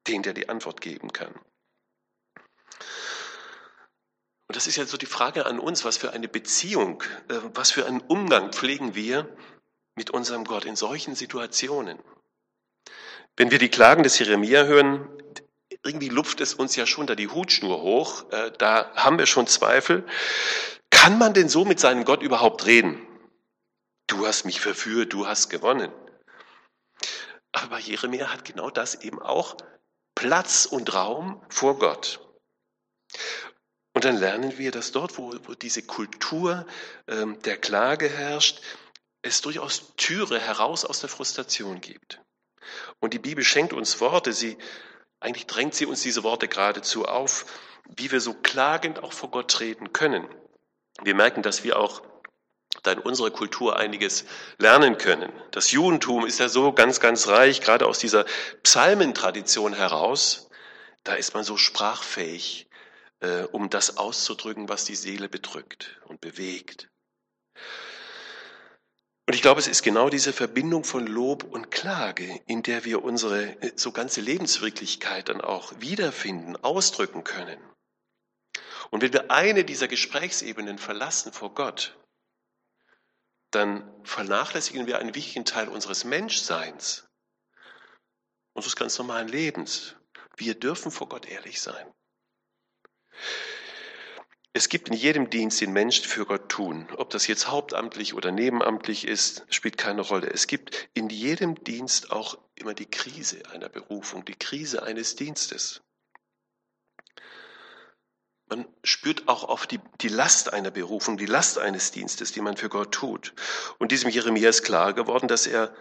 Den, 0.07 0.23
der 0.23 0.35
die 0.35 0.49
Antwort 0.49 0.81
geben 0.81 1.12
kann. 1.12 1.35
Und 4.49 4.55
das 4.55 4.66
ist 4.66 4.76
ja 4.76 4.87
so 4.87 4.97
die 4.97 5.07
Frage 5.07 5.47
an 5.47 5.59
uns, 5.59 5.85
was 5.85 5.97
für 5.97 6.12
eine 6.12 6.28
Beziehung, 6.28 7.02
äh, 7.28 7.35
was 7.55 7.73
für 7.73 7.87
einen 7.87 8.00
Umgang 8.00 8.52
pflegen 8.52 8.95
wir 8.95 9.28
mit 9.97 10.11
unserem 10.11 10.45
Gott 10.45 10.64
in 10.64 10.76
solchen 10.76 11.14
Situationen. 11.14 11.99
Wenn 13.37 13.50
wir 13.50 13.59
die 13.59 13.69
Klagen 13.69 14.02
des 14.02 14.19
Jeremia 14.19 14.64
hören, 14.64 15.09
irgendwie 15.85 16.09
lupft 16.09 16.40
es 16.40 16.55
uns 16.55 16.76
ja 16.76 16.87
schon 16.87 17.07
da 17.07 17.14
die 17.14 17.28
Hutschnur 17.28 17.83
hoch, 17.83 18.31
äh, 18.31 18.52
da 18.59 18.93
haben 18.95 19.19
wir 19.19 19.26
schon 19.26 19.47
Zweifel. 19.47 20.07
Kann 20.90 21.19
man 21.19 21.35
denn 21.35 21.49
so 21.49 21.64
mit 21.64 21.81
seinem 21.81 22.05
Gott 22.05 22.23
überhaupt 22.23 22.66
reden? 22.66 23.05
Du 24.07 24.26
hast 24.26 24.45
mich 24.45 24.61
verführt, 24.61 25.12
du 25.12 25.26
hast 25.26 25.50
gewonnen. 25.50 25.93
Aber 27.56 27.78
Jeremia 27.78 28.30
hat 28.30 28.44
genau 28.44 28.68
das 28.68 28.96
eben 28.96 29.20
auch 29.20 29.56
Platz 30.14 30.66
und 30.66 30.92
Raum 30.92 31.42
vor 31.48 31.78
Gott. 31.78 32.20
Und 33.94 34.04
dann 34.04 34.18
lernen 34.18 34.58
wir, 34.58 34.70
dass 34.70 34.92
dort, 34.92 35.16
wo, 35.16 35.32
wo 35.44 35.54
diese 35.54 35.82
Kultur 35.82 36.66
ähm, 37.08 37.40
der 37.44 37.56
Klage 37.56 38.10
herrscht, 38.10 38.60
es 39.22 39.40
durchaus 39.40 39.94
Türe 39.96 40.38
heraus 40.38 40.84
aus 40.84 41.00
der 41.00 41.08
Frustration 41.08 41.80
gibt. 41.80 42.20
Und 43.00 43.14
die 43.14 43.18
Bibel 43.18 43.42
schenkt 43.42 43.72
uns 43.72 43.98
Worte, 44.00 44.34
sie, 44.34 44.58
eigentlich 45.18 45.46
drängt 45.46 45.75
sie 45.75 45.86
uns 45.86 46.02
diese 46.02 46.25
Worte 46.25 46.48
geradezu 46.48 47.06
auf, 47.06 47.46
wie 47.88 48.10
wir 48.12 48.20
so 48.20 48.34
klagend 48.34 49.02
auch 49.02 49.14
vor 49.14 49.30
Gott 49.30 49.50
treten 49.50 49.94
können. 49.94 50.28
Wir 51.02 51.14
merken, 51.14 51.40
dass 51.40 51.64
wir 51.64 51.78
auch 51.78 52.02
da 52.87 52.93
in 52.93 52.99
unserer 52.99 53.31
Kultur 53.31 53.76
einiges 53.76 54.25
lernen 54.59 54.99
können. 54.99 55.33
Das 55.50 55.71
Judentum 55.73 56.26
ist 56.26 56.38
ja 56.38 56.49
so 56.49 56.73
ganz, 56.73 57.00
ganz 57.00 57.28
reich, 57.28 57.61
gerade 57.61 57.87
aus 57.87 57.99
dieser 57.99 58.25
Psalmentradition 58.62 59.75
heraus. 59.75 60.49
Da 61.05 61.14
ist 61.14 61.35
man 61.35 61.45
so 61.45 61.57
sprachfähig 61.57 62.69
äh, 63.21 63.43
um 63.52 63.71
das 63.71 63.97
auszudrücken, 63.97 64.69
was 64.69 64.85
die 64.85 64.97
Seele 64.97 65.28
bedrückt 65.28 66.00
und 66.07 66.21
bewegt. 66.21 66.88
Und 69.28 69.35
ich 69.35 69.43
glaube, 69.43 69.59
es 69.59 69.66
ist 69.66 69.83
genau 69.83 70.09
diese 70.09 70.33
Verbindung 70.33 70.85
von 70.85 71.05
Lob 71.05 71.43
und 71.43 71.73
Klage, 71.73 72.40
in 72.47 72.62
der 72.62 72.85
wir 72.85 73.02
unsere 73.02 73.61
äh, 73.61 73.73
so 73.75 73.90
ganze 73.90 74.21
Lebenswirklichkeit 74.21 75.28
dann 75.28 75.40
auch 75.40 75.73
wiederfinden, 75.81 76.57
ausdrücken 76.57 77.25
können. 77.25 77.59
Und 78.90 79.02
wenn 79.02 79.12
wir 79.12 79.31
eine 79.33 79.64
dieser 79.64 79.88
Gesprächsebenen 79.88 80.78
verlassen 80.78 81.33
vor 81.33 81.55
Gott, 81.55 81.97
dann 83.50 83.90
vernachlässigen 84.04 84.86
wir 84.86 84.98
einen 84.98 85.14
wichtigen 85.14 85.44
Teil 85.44 85.68
unseres 85.68 86.04
Menschseins, 86.04 87.08
unseres 88.52 88.76
ganz 88.76 88.98
normalen 88.98 89.28
Lebens. 89.28 89.96
Wir 90.36 90.54
dürfen 90.54 90.90
vor 90.90 91.08
Gott 91.08 91.26
ehrlich 91.26 91.60
sein. 91.60 91.86
Es 94.52 94.70
gibt 94.70 94.88
in 94.88 94.94
jedem 94.94 95.28
Dienst 95.28 95.60
den 95.60 95.72
Menschen 95.72 96.06
für 96.06 96.24
Gott 96.24 96.48
tun. 96.48 96.88
Ob 96.96 97.10
das 97.10 97.26
jetzt 97.26 97.48
hauptamtlich 97.48 98.14
oder 98.14 98.32
nebenamtlich 98.32 99.06
ist, 99.06 99.44
spielt 99.50 99.76
keine 99.76 100.00
Rolle. 100.00 100.30
Es 100.30 100.46
gibt 100.46 100.88
in 100.94 101.10
jedem 101.10 101.62
Dienst 101.62 102.10
auch 102.10 102.38
immer 102.54 102.72
die 102.72 102.86
Krise 102.86 103.42
einer 103.52 103.68
Berufung, 103.68 104.24
die 104.24 104.34
Krise 104.34 104.82
eines 104.82 105.14
Dienstes. 105.14 105.82
Man 108.48 108.66
spürt 108.84 109.26
auch 109.26 109.44
oft 109.44 109.70
die, 109.72 109.80
die 110.00 110.08
Last 110.08 110.52
einer 110.52 110.70
Berufung, 110.70 111.16
die 111.16 111.26
Last 111.26 111.58
eines 111.58 111.90
Dienstes, 111.90 112.32
die 112.32 112.40
man 112.40 112.56
für 112.56 112.68
Gott 112.68 112.92
tut. 112.92 113.34
Und 113.78 113.90
diesem 113.90 114.10
Jeremia 114.10 114.48
ist 114.48 114.62
klar 114.62 114.92
geworden, 114.92 115.26
dass 115.26 115.46
er 115.46 115.74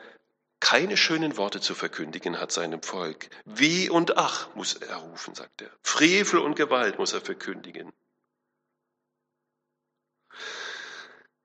keine 0.60 0.98
schönen 0.98 1.38
Worte 1.38 1.62
zu 1.62 1.76
verkündigen 1.76 2.40
hat 2.40 2.52
seinem 2.52 2.82
Volk. 2.82 3.30
Weh 3.46 3.90
und 3.90 4.18
Ach 4.18 4.54
muss 4.56 4.74
er 4.74 4.96
rufen, 4.96 5.36
sagt 5.36 5.62
er. 5.62 5.70
Frevel 5.84 6.40
und 6.40 6.56
Gewalt 6.56 6.98
muss 6.98 7.14
er 7.14 7.22
verkündigen. 7.22 7.94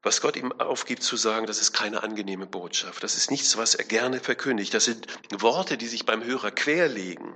Was 0.03 0.23
Gott 0.23 0.37
ihm 0.37 0.53
aufgibt 0.53 1.03
zu 1.03 1.17
sagen, 1.17 1.47
das 1.47 1.61
ist 1.61 1.73
keine 1.75 2.03
angenehme 2.03 2.47
Botschaft. 2.47 3.03
Das 3.03 3.17
ist 3.17 3.31
nichts, 3.31 3.59
was 3.59 3.75
er 3.75 3.85
gerne 3.85 4.21
verkündigt. 4.21 4.73
Das 4.73 4.87
sind 4.87 5.07
Worte, 5.43 5.77
die 5.77 5.89
sich 5.89 6.07
beim 6.07 6.25
Hörer 6.25 6.51
querlegen. 6.51 7.35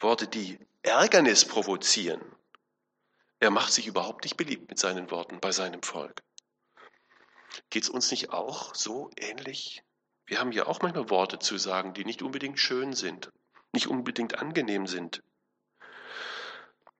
Worte, 0.00 0.26
die 0.26 0.58
Ärgernis 0.82 1.44
provozieren. 1.44 2.20
Er 3.42 3.50
macht 3.50 3.72
sich 3.72 3.88
überhaupt 3.88 4.22
nicht 4.22 4.36
beliebt 4.36 4.70
mit 4.70 4.78
seinen 4.78 5.10
Worten 5.10 5.40
bei 5.40 5.50
seinem 5.50 5.82
Volk. 5.82 6.22
Geht 7.70 7.82
es 7.82 7.88
uns 7.88 8.12
nicht 8.12 8.30
auch 8.30 8.72
so 8.72 9.10
ähnlich? 9.16 9.82
Wir 10.26 10.38
haben 10.38 10.52
ja 10.52 10.68
auch 10.68 10.80
manchmal 10.80 11.10
Worte 11.10 11.40
zu 11.40 11.58
sagen, 11.58 11.92
die 11.92 12.04
nicht 12.04 12.22
unbedingt 12.22 12.60
schön 12.60 12.92
sind, 12.92 13.32
nicht 13.72 13.88
unbedingt 13.88 14.38
angenehm 14.38 14.86
sind. 14.86 15.24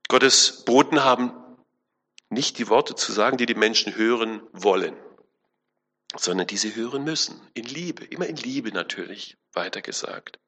Gottes 0.08 0.64
Boten 0.64 1.04
haben 1.04 1.32
nicht 2.28 2.58
die 2.58 2.68
Worte 2.68 2.96
zu 2.96 3.12
sagen, 3.12 3.36
die 3.36 3.46
die 3.46 3.54
Menschen 3.54 3.94
hören 3.94 4.42
wollen, 4.50 4.96
sondern 6.16 6.48
die 6.48 6.56
sie 6.56 6.74
hören 6.74 7.04
müssen. 7.04 7.40
In 7.54 7.66
Liebe, 7.66 8.04
immer 8.06 8.26
in 8.26 8.34
Liebe 8.34 8.72
natürlich, 8.72 9.36
weitergesagt. 9.52 10.40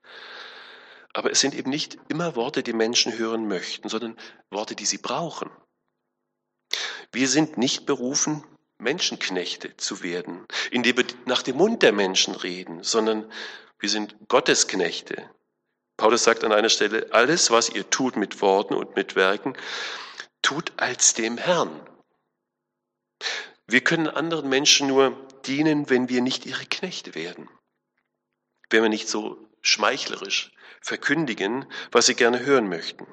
Aber 1.13 1.31
es 1.31 1.39
sind 1.39 1.55
eben 1.55 1.71
nicht 1.71 1.99
immer 2.09 2.35
Worte, 2.35 2.65
die 2.65 2.73
Menschen 2.73 3.17
hören 3.17 3.47
möchten, 3.47 3.89
sondern 3.89 4.19
Worte, 4.51 4.75
die 4.75 4.87
sie 4.87 4.99
brauchen. 4.99 5.53
Wir 7.15 7.29
sind 7.29 7.59
nicht 7.59 7.87
berufen, 7.87 8.45
Menschenknechte 8.79 9.77
zu 9.77 10.03
werden, 10.03 10.45
indem 10.73 10.97
wir 10.97 11.05
nach 11.27 11.43
dem 11.43 11.57
Mund 11.57 11.83
der 11.83 11.93
Menschen 11.93 12.35
reden, 12.35 12.83
sondern 12.83 13.31
wir 13.79 13.89
sind 13.89 14.17
Gottesknechte. 14.27 15.31
Paulus 15.97 16.25
sagt 16.25 16.43
an 16.43 16.53
einer 16.53 16.69
Stelle, 16.69 17.13
alles, 17.13 17.53
was 17.53 17.69
ihr 17.69 17.89
tut 17.89 18.17
mit 18.17 18.41
Worten 18.41 18.75
und 18.75 18.97
mit 18.97 19.15
Werken, 19.15 19.57
tut 20.43 20.73
als 20.77 21.15
dem 21.15 21.39
Herrn. 21.39 21.89
Wir 23.69 23.83
können 23.83 24.09
anderen 24.09 24.49
Menschen 24.49 24.89
nur 24.89 25.17
dienen, 25.47 25.89
wenn 25.91 26.09
wir 26.09 26.21
nicht 26.21 26.47
ihre 26.47 26.67
Knechte 26.67 27.15
werden, 27.15 27.49
wenn 28.71 28.83
wir 28.83 28.91
nicht 28.91 29.09
so 29.09 29.39
schmeichlerisch 29.63 30.51
verkündigen, 30.81 31.65
was 31.93 32.07
sie 32.07 32.17
gerne 32.17 32.41
hören 32.41 32.69
möchten. 32.69 33.07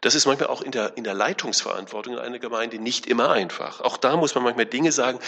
Das 0.00 0.14
ist 0.14 0.26
manchmal 0.26 0.48
auch 0.48 0.62
in 0.62 0.70
der, 0.70 0.96
in 0.96 1.04
der 1.04 1.14
Leitungsverantwortung 1.14 2.14
in 2.14 2.18
einer 2.18 2.38
Gemeinde 2.38 2.78
nicht 2.78 3.06
immer 3.06 3.30
einfach. 3.30 3.80
Auch 3.80 3.96
da 3.96 4.16
muss 4.16 4.34
man 4.34 4.44
manchmal 4.44 4.66
Dinge 4.66 4.92
sagen, 4.92 5.18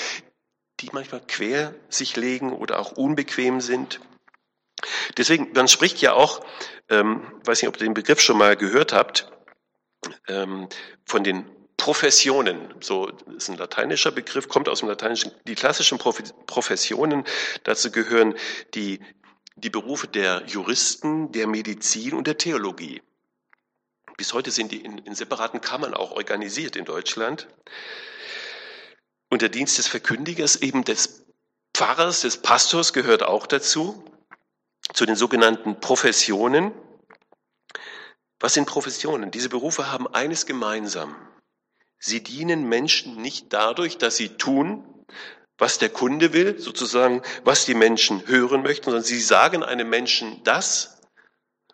die 0.80 0.90
manchmal 0.92 1.20
quer 1.26 1.74
sich 1.88 2.16
legen 2.16 2.52
oder 2.52 2.78
auch 2.78 2.92
unbequem 2.92 3.60
sind. 3.60 4.00
Deswegen, 5.16 5.52
man 5.52 5.68
spricht 5.68 6.00
ja 6.00 6.14
auch, 6.14 6.44
ähm, 6.88 7.22
weiß 7.44 7.62
nicht, 7.62 7.68
ob 7.68 7.76
ihr 7.76 7.86
den 7.86 7.94
Begriff 7.94 8.20
schon 8.20 8.38
mal 8.38 8.56
gehört 8.56 8.92
habt, 8.92 9.30
ähm, 10.28 10.68
von 11.04 11.24
den 11.24 11.44
Professionen, 11.76 12.74
so 12.80 13.10
ist 13.36 13.48
ein 13.48 13.56
lateinischer 13.56 14.10
Begriff, 14.10 14.48
kommt 14.48 14.68
aus 14.68 14.80
dem 14.80 14.88
Lateinischen, 14.88 15.32
die 15.46 15.54
klassischen 15.54 15.98
Professionen, 15.98 17.24
dazu 17.64 17.90
gehören 17.90 18.34
die, 18.74 19.00
die 19.56 19.70
Berufe 19.70 20.06
der 20.06 20.42
Juristen, 20.46 21.32
der 21.32 21.46
Medizin 21.46 22.14
und 22.14 22.26
der 22.26 22.36
Theologie. 22.36 23.00
Bis 24.20 24.34
heute 24.34 24.50
sind 24.50 24.70
die 24.70 24.82
in, 24.82 24.98
in 24.98 25.14
separaten 25.14 25.62
Kammern 25.62 25.94
auch 25.94 26.10
organisiert 26.10 26.76
in 26.76 26.84
Deutschland. 26.84 27.48
Und 29.30 29.40
der 29.40 29.48
Dienst 29.48 29.78
des 29.78 29.88
Verkündigers, 29.88 30.56
eben 30.56 30.84
des 30.84 31.24
Pfarrers, 31.74 32.20
des 32.20 32.36
Pastors 32.36 32.92
gehört 32.92 33.22
auch 33.22 33.46
dazu, 33.46 34.04
zu 34.92 35.06
den 35.06 35.16
sogenannten 35.16 35.80
Professionen. 35.80 36.72
Was 38.40 38.52
sind 38.52 38.66
Professionen? 38.66 39.30
Diese 39.30 39.48
Berufe 39.48 39.90
haben 39.90 40.06
eines 40.06 40.44
gemeinsam. 40.44 41.16
Sie 41.98 42.22
dienen 42.22 42.68
Menschen 42.68 43.22
nicht 43.22 43.54
dadurch, 43.54 43.96
dass 43.96 44.18
sie 44.18 44.36
tun, 44.36 44.84
was 45.56 45.78
der 45.78 45.88
Kunde 45.88 46.34
will, 46.34 46.58
sozusagen, 46.58 47.22
was 47.44 47.64
die 47.64 47.72
Menschen 47.72 48.26
hören 48.26 48.60
möchten, 48.60 48.84
sondern 48.84 49.02
sie 49.02 49.18
sagen 49.22 49.62
einem 49.62 49.88
Menschen 49.88 50.44
das, 50.44 50.99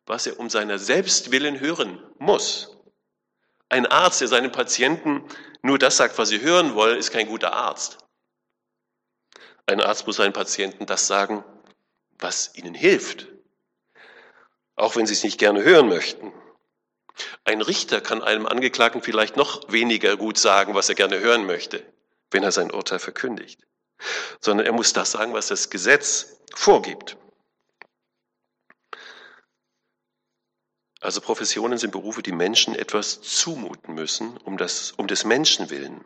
was 0.06 0.26
er 0.26 0.38
um 0.38 0.48
seiner 0.48 0.78
selbst 0.78 1.32
willen 1.32 1.60
hören 1.60 2.02
muss. 2.18 2.76
Ein 3.68 3.86
Arzt, 3.86 4.20
der 4.20 4.28
seinen 4.28 4.52
Patienten 4.52 5.24
nur 5.62 5.78
das 5.78 5.96
sagt, 5.96 6.16
was 6.18 6.28
sie 6.28 6.40
hören 6.40 6.74
wollen, 6.74 6.98
ist 6.98 7.10
kein 7.10 7.26
guter 7.26 7.52
Arzt. 7.52 7.98
Ein 9.66 9.80
Arzt 9.80 10.06
muss 10.06 10.16
seinen 10.16 10.32
Patienten 10.32 10.86
das 10.86 11.08
sagen, 11.08 11.44
was 12.18 12.54
ihnen 12.54 12.74
hilft, 12.74 13.26
auch 14.76 14.94
wenn 14.94 15.06
sie 15.06 15.14
es 15.14 15.24
nicht 15.24 15.38
gerne 15.38 15.64
hören 15.64 15.88
möchten. 15.88 16.32
Ein 17.44 17.62
Richter 17.62 18.00
kann 18.00 18.22
einem 18.22 18.46
Angeklagten 18.46 19.02
vielleicht 19.02 19.36
noch 19.36 19.72
weniger 19.72 20.16
gut 20.16 20.38
sagen, 20.38 20.74
was 20.74 20.88
er 20.88 20.94
gerne 20.94 21.18
hören 21.18 21.46
möchte, 21.46 21.84
wenn 22.30 22.44
er 22.44 22.52
sein 22.52 22.70
Urteil 22.70 23.00
verkündigt, 23.00 23.66
sondern 24.40 24.66
er 24.66 24.72
muss 24.72 24.92
das 24.92 25.12
sagen, 25.12 25.32
was 25.32 25.48
das 25.48 25.70
Gesetz 25.70 26.40
vorgibt. 26.54 27.16
Also 31.00 31.20
Professionen 31.20 31.78
sind 31.78 31.90
Berufe, 31.90 32.22
die 32.22 32.32
Menschen 32.32 32.74
etwas 32.74 33.20
zumuten 33.20 33.94
müssen, 33.94 34.36
um, 34.38 34.56
das, 34.56 34.92
um 34.92 35.06
des 35.06 35.24
Menschen 35.24 35.70
willen, 35.70 36.04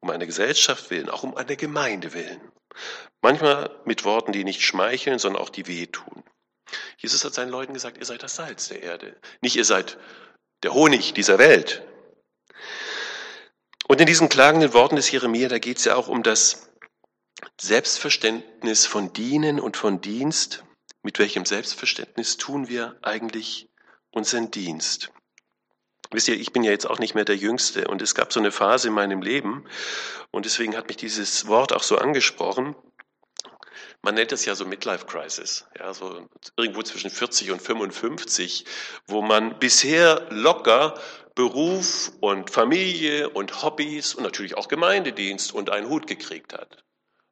um 0.00 0.10
eine 0.10 0.26
Gesellschaft 0.26 0.90
willen, 0.90 1.10
auch 1.10 1.24
um 1.24 1.36
eine 1.36 1.56
Gemeinde 1.56 2.12
willen. 2.14 2.40
Manchmal 3.20 3.70
mit 3.84 4.04
Worten, 4.04 4.32
die 4.32 4.44
nicht 4.44 4.62
schmeicheln, 4.62 5.18
sondern 5.18 5.42
auch 5.42 5.50
die 5.50 5.66
wehtun. 5.66 6.22
Jesus 6.98 7.24
hat 7.24 7.34
seinen 7.34 7.50
Leuten 7.50 7.74
gesagt, 7.74 7.98
ihr 7.98 8.04
seid 8.04 8.22
das 8.22 8.36
Salz 8.36 8.68
der 8.68 8.82
Erde. 8.82 9.16
Nicht 9.40 9.56
ihr 9.56 9.64
seid 9.64 9.98
der 10.62 10.74
Honig 10.74 11.14
dieser 11.14 11.38
Welt. 11.38 11.82
Und 13.86 14.00
in 14.00 14.06
diesen 14.06 14.28
klagenden 14.28 14.72
Worten 14.72 14.96
des 14.96 15.10
Jeremia, 15.10 15.48
da 15.48 15.58
geht 15.58 15.78
es 15.78 15.84
ja 15.84 15.94
auch 15.94 16.08
um 16.08 16.22
das 16.22 16.70
Selbstverständnis 17.60 18.86
von 18.86 19.12
Dienen 19.12 19.60
und 19.60 19.76
von 19.76 20.00
Dienst. 20.00 20.64
Mit 21.02 21.18
welchem 21.18 21.44
Selbstverständnis 21.44 22.38
tun 22.38 22.68
wir 22.68 22.96
eigentlich 23.02 23.68
unseren 24.14 24.50
Dienst? 24.50 25.10
Wisst 26.10 26.28
ihr, 26.28 26.38
ich 26.38 26.52
bin 26.52 26.62
ja 26.62 26.70
jetzt 26.70 26.88
auch 26.88 26.98
nicht 26.98 27.14
mehr 27.14 27.24
der 27.24 27.36
Jüngste 27.36 27.88
und 27.88 28.00
es 28.00 28.14
gab 28.14 28.32
so 28.32 28.38
eine 28.38 28.52
Phase 28.52 28.88
in 28.88 28.94
meinem 28.94 29.20
Leben 29.20 29.64
und 30.30 30.44
deswegen 30.44 30.76
hat 30.76 30.86
mich 30.86 30.96
dieses 30.96 31.48
Wort 31.48 31.72
auch 31.72 31.82
so 31.82 31.98
angesprochen. 31.98 32.76
Man 34.02 34.14
nennt 34.14 34.32
es 34.32 34.44
ja 34.44 34.54
so 34.54 34.66
Midlife 34.66 35.06
Crisis, 35.06 35.66
ja, 35.78 35.92
so 35.94 36.28
irgendwo 36.56 36.82
zwischen 36.82 37.10
40 37.10 37.50
und 37.50 37.60
55, 37.60 38.64
wo 39.06 39.22
man 39.22 39.58
bisher 39.58 40.26
locker 40.30 41.00
Beruf 41.34 42.12
und 42.20 42.50
Familie 42.50 43.30
und 43.30 43.62
Hobbys 43.62 44.14
und 44.14 44.22
natürlich 44.22 44.56
auch 44.56 44.68
Gemeindedienst 44.68 45.52
und 45.52 45.70
einen 45.70 45.88
Hut 45.88 46.06
gekriegt 46.06 46.52
hat. 46.52 46.84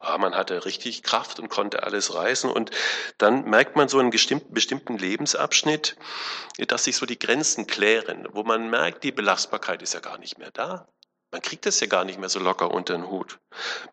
Ah, 0.05 0.19
man 0.19 0.35
hatte 0.35 0.65
richtig 0.65 1.05
Kraft 1.05 1.39
und 1.39 1.49
konnte 1.49 1.85
alles 1.85 2.13
reißen. 2.13 2.51
Und 2.51 2.73
dann 3.19 3.45
merkt 3.45 3.77
man 3.77 3.89
so 3.89 4.01
einen 4.01 4.11
bestimmten 4.11 4.99
Lebensabschnitt, 4.99 5.97
dass 6.67 6.83
sich 6.85 6.97
so 6.97 7.07
die 7.07 7.21
Grenzen 7.21 7.69
klären, 7.69 8.27
wo 8.33 8.43
man 8.43 8.69
merkt, 8.69 9.05
die 9.05 9.13
Belastbarkeit 9.13 9.81
ist 9.81 9.95
ja 9.95 10.01
gar 10.01 10.19
nicht 10.19 10.39
mehr 10.39 10.51
da. 10.51 10.89
Man 11.31 11.41
kriegt 11.41 11.67
das 11.67 11.79
ja 11.79 11.87
gar 11.87 12.05
nicht 12.05 12.19
mehr 12.19 12.29
so 12.29 12.41
locker 12.41 12.73
unter 12.73 12.95
den 12.95 13.09
Hut. 13.09 13.39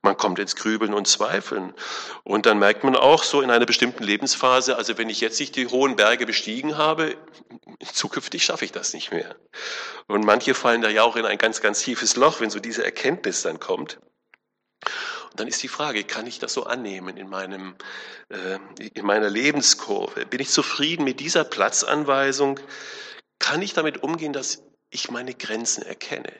Man 0.01 0.18
kommt 0.18 0.39
ins 0.39 0.56
Grübeln 0.56 0.96
und 0.96 1.08
Zweifeln. 1.08 1.75
Und 2.24 2.48
dann 2.48 2.58
merkt 2.58 2.84
man 2.84 2.96
auch 2.96 3.24
so 3.24 3.42
in 3.42 3.51
einer 3.51 3.68
bestimmten 3.68 4.04
Lebensphase, 4.04 4.78
also 4.78 4.98
wenn 4.98 5.10
ich 5.10 5.22
jetzt 5.22 5.39
nicht 5.39 5.56
die 5.56 5.68
hohen 5.68 5.96
Berge 5.96 6.25
bestiegen 6.25 6.75
habe, 6.75 7.18
zukünftig 7.94 8.44
schaffe 8.44 8.66
ich 8.66 8.72
das 8.72 8.94
nicht 8.94 9.12
mehr. 9.12 9.36
Und 10.08 10.25
manche 10.25 10.56
fallen 10.56 10.82
da 10.82 10.89
ja 10.89 11.04
auch 11.04 11.16
in 11.16 11.28
ein 11.28 11.38
ganz, 11.38 11.62
ganz 11.62 11.84
tiefes 11.84 12.16
Loch, 12.16 12.39
wenn 12.42 12.50
so 12.50 12.60
diese 12.60 12.84
Erkenntnis 12.84 13.44
dann 13.44 13.60
kommt. 13.60 14.00
Und 15.31 15.39
dann 15.39 15.48
ist 15.48 15.62
die 15.62 15.67
Frage, 15.67 16.03
kann 16.03 16.27
ich 16.27 16.39
das 16.39 16.53
so 16.53 16.63
annehmen 16.63 17.17
in, 17.17 17.29
meinem, 17.29 17.75
äh, 18.29 18.57
in 18.93 19.05
meiner 19.05 19.29
Lebenskurve? 19.29 20.25
Bin 20.25 20.39
ich 20.39 20.50
zufrieden 20.50 21.03
mit 21.03 21.19
dieser 21.19 21.43
Platzanweisung? 21.43 22.59
Kann 23.39 23.62
ich 23.62 23.73
damit 23.73 24.04
umgehen, 24.04 24.34
dass 24.34 24.63
ich 24.89 25.12
meine 25.12 25.34
Grenzen 25.34 25.84
erkenne 25.84 26.34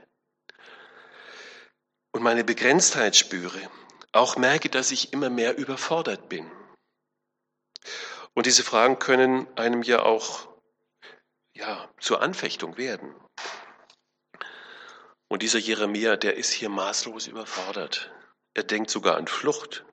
und 2.11 2.23
meine 2.23 2.43
Begrenztheit 2.43 3.15
spüre? 3.15 3.59
Auch 4.11 4.37
merke, 4.37 4.69
dass 4.69 4.91
ich 4.91 5.13
immer 5.13 5.29
mehr 5.29 5.57
überfordert 5.57 6.29
bin. 6.29 6.49
Und 8.33 8.45
diese 8.45 8.63
Fragen 8.63 8.97
können 8.97 9.47
einem 9.55 9.83
ja 9.83 10.01
auch 10.01 10.49
ja, 11.53 11.89
zur 11.99 12.21
Anfechtung 12.21 12.77
werden. 12.77 13.13
Und 15.27 15.43
dieser 15.43 15.59
Jeremia, 15.59 16.15
der 16.15 16.37
ist 16.37 16.51
hier 16.51 16.69
maßlos 16.69 17.27
überfordert. 17.27 18.11
Er 18.53 18.63
denkt 18.63 18.89
sogar 18.89 19.17
an 19.17 19.27
Flucht. 19.27 19.85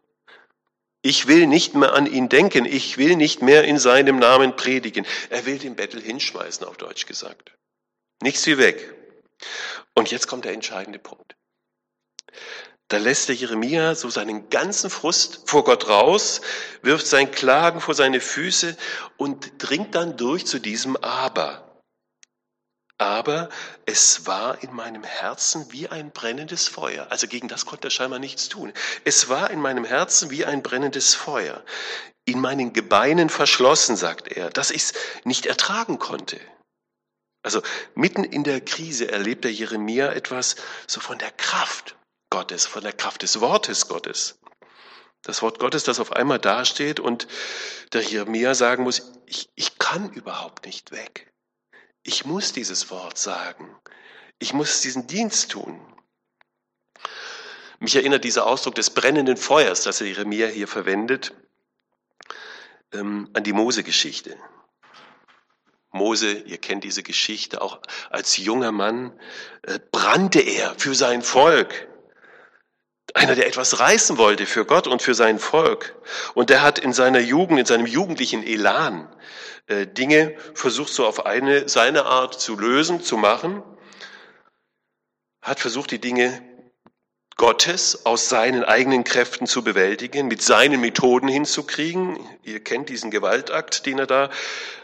Ich 1.02 1.28
will 1.28 1.46
nicht 1.46 1.74
mehr 1.74 1.92
an 1.92 2.06
ihn 2.06 2.28
denken. 2.28 2.64
Ich 2.64 2.98
will 2.98 3.16
nicht 3.16 3.42
mehr 3.42 3.64
in 3.64 3.78
seinem 3.78 4.18
Namen 4.18 4.56
predigen. 4.56 5.06
Er 5.30 5.46
will 5.46 5.58
den 5.58 5.76
Bettel 5.76 6.02
hinschmeißen, 6.02 6.66
auf 6.66 6.76
Deutsch 6.76 7.06
gesagt. 7.06 7.52
Nichts 8.22 8.46
wie 8.46 8.58
weg. 8.58 8.94
Und 9.94 10.10
jetzt 10.10 10.26
kommt 10.26 10.44
der 10.44 10.52
entscheidende 10.52 10.98
Punkt. 10.98 11.36
Da 12.88 12.98
lässt 12.98 13.28
der 13.28 13.34
Jeremia 13.34 13.94
so 13.94 14.10
seinen 14.10 14.48
ganzen 14.48 14.90
Frust 14.90 15.48
vor 15.48 15.64
Gott 15.64 15.88
raus, 15.88 16.40
wirft 16.82 17.06
sein 17.06 17.32
Klagen 17.32 17.80
vor 17.80 17.94
seine 17.94 18.20
Füße 18.20 18.76
und 19.16 19.52
dringt 19.58 19.94
dann 19.96 20.16
durch 20.16 20.46
zu 20.46 20.60
diesem 20.60 20.96
Aber. 20.96 21.65
Aber 22.98 23.50
es 23.84 24.26
war 24.26 24.62
in 24.62 24.72
meinem 24.72 25.04
Herzen 25.04 25.70
wie 25.70 25.88
ein 25.88 26.12
brennendes 26.12 26.66
Feuer. 26.66 27.08
Also 27.10 27.26
gegen 27.26 27.48
das 27.48 27.66
konnte 27.66 27.88
er 27.88 27.90
scheinbar 27.90 28.18
nichts 28.18 28.48
tun. 28.48 28.72
Es 29.04 29.28
war 29.28 29.50
in 29.50 29.60
meinem 29.60 29.84
Herzen 29.84 30.30
wie 30.30 30.46
ein 30.46 30.62
brennendes 30.62 31.14
Feuer. 31.14 31.62
In 32.24 32.40
meinen 32.40 32.72
Gebeinen 32.72 33.28
verschlossen, 33.28 33.96
sagt 33.96 34.28
er, 34.28 34.50
dass 34.50 34.70
ich 34.70 34.82
es 34.82 34.94
nicht 35.24 35.44
ertragen 35.46 35.98
konnte. 35.98 36.40
Also 37.42 37.62
mitten 37.94 38.24
in 38.24 38.44
der 38.44 38.60
Krise 38.60 39.12
erlebt 39.12 39.44
der 39.44 39.52
Jeremia 39.52 40.12
etwas 40.12 40.56
so 40.86 41.00
von 41.00 41.18
der 41.18 41.30
Kraft 41.30 41.96
Gottes, 42.30 42.66
von 42.66 42.82
der 42.82 42.92
Kraft 42.92 43.22
des 43.22 43.40
Wortes 43.40 43.88
Gottes. 43.88 44.40
Das 45.22 45.42
Wort 45.42 45.58
Gottes, 45.58 45.84
das 45.84 46.00
auf 46.00 46.12
einmal 46.12 46.38
dasteht 46.38 46.98
und 46.98 47.28
der 47.92 48.02
Jeremia 48.02 48.54
sagen 48.54 48.84
muss, 48.84 49.12
ich, 49.26 49.48
ich 49.54 49.78
kann 49.78 50.10
überhaupt 50.10 50.66
nicht 50.66 50.90
weg. 50.90 51.32
Ich 52.06 52.24
muss 52.24 52.52
dieses 52.52 52.88
Wort 52.90 53.18
sagen. 53.18 53.76
Ich 54.38 54.52
muss 54.52 54.80
diesen 54.80 55.08
Dienst 55.08 55.50
tun. 55.50 55.80
Mich 57.80 57.96
erinnert 57.96 58.22
dieser 58.22 58.46
Ausdruck 58.46 58.76
des 58.76 58.90
brennenden 58.90 59.36
Feuers, 59.36 59.82
das 59.82 59.98
Jeremia 59.98 60.46
hier 60.46 60.68
verwendet, 60.68 61.34
ähm, 62.92 63.28
an 63.32 63.42
die 63.42 63.52
Mose-Geschichte. 63.52 64.38
Mose, 65.90 66.32
ihr 66.32 66.58
kennt 66.58 66.84
diese 66.84 67.02
Geschichte, 67.02 67.60
auch 67.60 67.80
als 68.10 68.36
junger 68.36 68.70
Mann 68.70 69.18
äh, 69.62 69.80
brannte 69.90 70.38
er 70.40 70.78
für 70.78 70.94
sein 70.94 71.22
Volk. 71.22 71.88
Einer, 73.14 73.34
der 73.34 73.46
etwas 73.46 73.80
reißen 73.80 74.18
wollte 74.18 74.46
für 74.46 74.64
Gott 74.64 74.86
und 74.86 75.00
für 75.00 75.14
sein 75.14 75.38
Volk. 75.38 75.94
Und 76.34 76.50
der 76.50 76.62
hat 76.62 76.78
in 76.78 76.92
seiner 76.92 77.20
Jugend, 77.20 77.58
in 77.60 77.66
seinem 77.66 77.86
jugendlichen 77.86 78.42
Elan, 78.42 79.08
äh, 79.66 79.86
Dinge 79.86 80.36
versucht 80.54 80.92
so 80.92 81.06
auf 81.06 81.26
eine, 81.26 81.68
seine 81.68 82.04
Art 82.04 82.40
zu 82.40 82.56
lösen, 82.56 83.02
zu 83.02 83.16
machen, 83.16 83.62
hat 85.42 85.60
versucht, 85.60 85.90
die 85.90 86.00
Dinge 86.00 86.42
Gottes 87.36 88.06
aus 88.06 88.30
seinen 88.30 88.64
eigenen 88.64 89.04
Kräften 89.04 89.46
zu 89.46 89.62
bewältigen, 89.62 90.26
mit 90.26 90.40
seinen 90.40 90.80
Methoden 90.80 91.28
hinzukriegen. 91.28 92.18
Ihr 92.42 92.64
kennt 92.64 92.88
diesen 92.88 93.10
Gewaltakt, 93.10 93.84
den 93.84 93.98
er 93.98 94.06
da 94.06 94.30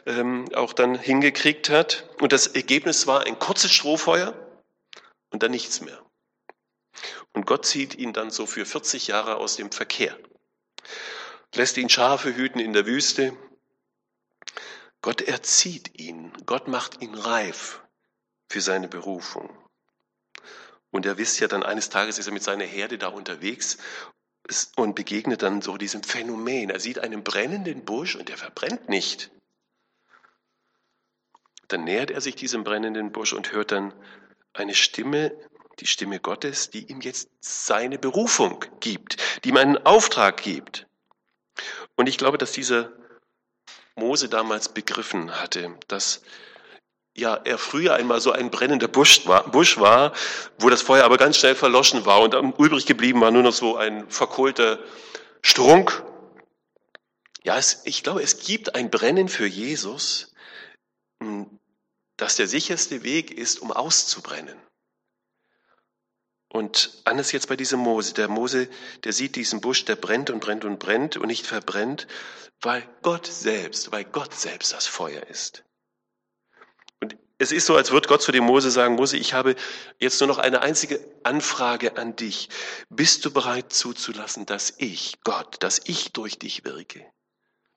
ähm, 0.04 0.44
auch 0.54 0.74
dann 0.74 0.94
hingekriegt 0.98 1.70
hat. 1.70 2.04
Und 2.20 2.32
das 2.32 2.48
Ergebnis 2.48 3.06
war 3.06 3.26
ein 3.26 3.38
kurzes 3.38 3.72
Strohfeuer 3.72 4.34
und 5.30 5.42
dann 5.42 5.50
nichts 5.50 5.80
mehr. 5.80 6.01
Und 7.32 7.46
Gott 7.46 7.64
zieht 7.64 7.94
ihn 7.94 8.12
dann 8.12 8.30
so 8.30 8.46
für 8.46 8.66
40 8.66 9.08
Jahre 9.08 9.36
aus 9.36 9.56
dem 9.56 9.72
Verkehr, 9.72 10.18
lässt 11.54 11.76
ihn 11.78 11.88
Schafe 11.88 12.34
hüten 12.36 12.60
in 12.60 12.72
der 12.72 12.86
Wüste, 12.86 13.36
Gott 15.00 15.22
erzieht 15.22 15.98
ihn, 15.98 16.32
Gott 16.46 16.68
macht 16.68 17.02
ihn 17.02 17.14
reif 17.14 17.82
für 18.48 18.60
seine 18.60 18.88
Berufung. 18.88 19.50
Und 20.90 21.06
er 21.06 21.18
wisst 21.18 21.40
ja 21.40 21.48
dann, 21.48 21.62
eines 21.62 21.88
Tages 21.88 22.18
ist 22.18 22.26
er 22.26 22.32
mit 22.32 22.42
seiner 22.42 22.64
Herde 22.64 22.98
da 22.98 23.08
unterwegs 23.08 23.78
und 24.76 24.94
begegnet 24.94 25.42
dann 25.42 25.62
so 25.62 25.76
diesem 25.76 26.02
Phänomen. 26.02 26.70
Er 26.70 26.80
sieht 26.80 26.98
einen 26.98 27.24
brennenden 27.24 27.84
Busch 27.84 28.14
und 28.14 28.28
der 28.28 28.36
verbrennt 28.36 28.88
nicht. 28.88 29.30
Dann 31.68 31.84
nähert 31.84 32.10
er 32.10 32.20
sich 32.20 32.36
diesem 32.36 32.62
brennenden 32.62 33.10
Busch 33.10 33.32
und 33.32 33.52
hört 33.52 33.72
dann 33.72 33.94
eine 34.52 34.74
Stimme, 34.74 35.34
die 35.80 35.86
Stimme 35.86 36.20
Gottes, 36.20 36.70
die 36.70 36.90
ihm 36.90 37.00
jetzt 37.00 37.28
seine 37.40 37.98
Berufung 37.98 38.64
gibt, 38.80 39.16
die 39.44 39.50
ihm 39.50 39.56
einen 39.56 39.78
Auftrag 39.78 40.42
gibt. 40.42 40.86
Und 41.96 42.08
ich 42.08 42.18
glaube, 42.18 42.38
dass 42.38 42.52
dieser 42.52 42.92
Mose 43.96 44.28
damals 44.28 44.68
begriffen 44.70 45.40
hatte, 45.40 45.78
dass 45.88 46.22
ja, 47.14 47.34
er 47.34 47.58
früher 47.58 47.94
einmal 47.94 48.20
so 48.20 48.32
ein 48.32 48.50
brennender 48.50 48.88
Busch 48.88 49.26
war, 49.26 49.50
Busch 49.50 49.78
war, 49.78 50.14
wo 50.58 50.70
das 50.70 50.80
Feuer 50.80 51.04
aber 51.04 51.18
ganz 51.18 51.36
schnell 51.36 51.54
verloschen 51.54 52.06
war 52.06 52.20
und 52.20 52.34
übrig 52.58 52.86
geblieben 52.86 53.20
war 53.20 53.30
nur 53.30 53.42
noch 53.42 53.52
so 53.52 53.76
ein 53.76 54.08
verkohlter 54.08 54.78
Strunk. 55.42 56.02
Ja, 57.44 57.58
es, 57.58 57.82
ich 57.84 58.02
glaube, 58.02 58.22
es 58.22 58.38
gibt 58.38 58.74
ein 58.74 58.90
Brennen 58.90 59.28
für 59.28 59.46
Jesus, 59.46 60.32
hm, 61.22 61.58
das 62.16 62.36
der 62.36 62.46
sicherste 62.46 63.02
Weg 63.02 63.30
ist, 63.30 63.60
um 63.60 63.72
auszubrennen. 63.72 64.56
Und 66.52 67.00
anders 67.04 67.32
jetzt 67.32 67.48
bei 67.48 67.56
diesem 67.56 67.80
Mose. 67.80 68.12
Der 68.12 68.28
Mose, 68.28 68.68
der 69.04 69.14
sieht 69.14 69.36
diesen 69.36 69.62
Busch, 69.62 69.86
der 69.86 69.96
brennt 69.96 70.28
und 70.28 70.40
brennt 70.40 70.66
und 70.66 70.78
brennt 70.78 71.16
und 71.16 71.28
nicht 71.28 71.46
verbrennt, 71.46 72.06
weil 72.60 72.86
Gott 73.00 73.26
selbst, 73.26 73.90
weil 73.90 74.04
Gott 74.04 74.34
selbst 74.34 74.74
das 74.74 74.86
Feuer 74.86 75.22
ist. 75.28 75.64
Und 77.00 77.16
es 77.38 77.52
ist 77.52 77.64
so, 77.64 77.74
als 77.74 77.90
würde 77.90 78.06
Gott 78.06 78.20
zu 78.20 78.32
dem 78.32 78.44
Mose 78.44 78.70
sagen, 78.70 78.96
Mose, 78.96 79.16
ich 79.16 79.32
habe 79.32 79.56
jetzt 79.98 80.20
nur 80.20 80.28
noch 80.28 80.36
eine 80.36 80.60
einzige 80.60 81.00
Anfrage 81.22 81.96
an 81.96 82.16
dich. 82.16 82.50
Bist 82.90 83.24
du 83.24 83.30
bereit 83.30 83.72
zuzulassen, 83.72 84.44
dass 84.44 84.74
ich, 84.76 85.22
Gott, 85.24 85.56
dass 85.60 85.80
ich 85.86 86.12
durch 86.12 86.38
dich 86.38 86.66
wirke? 86.66 87.10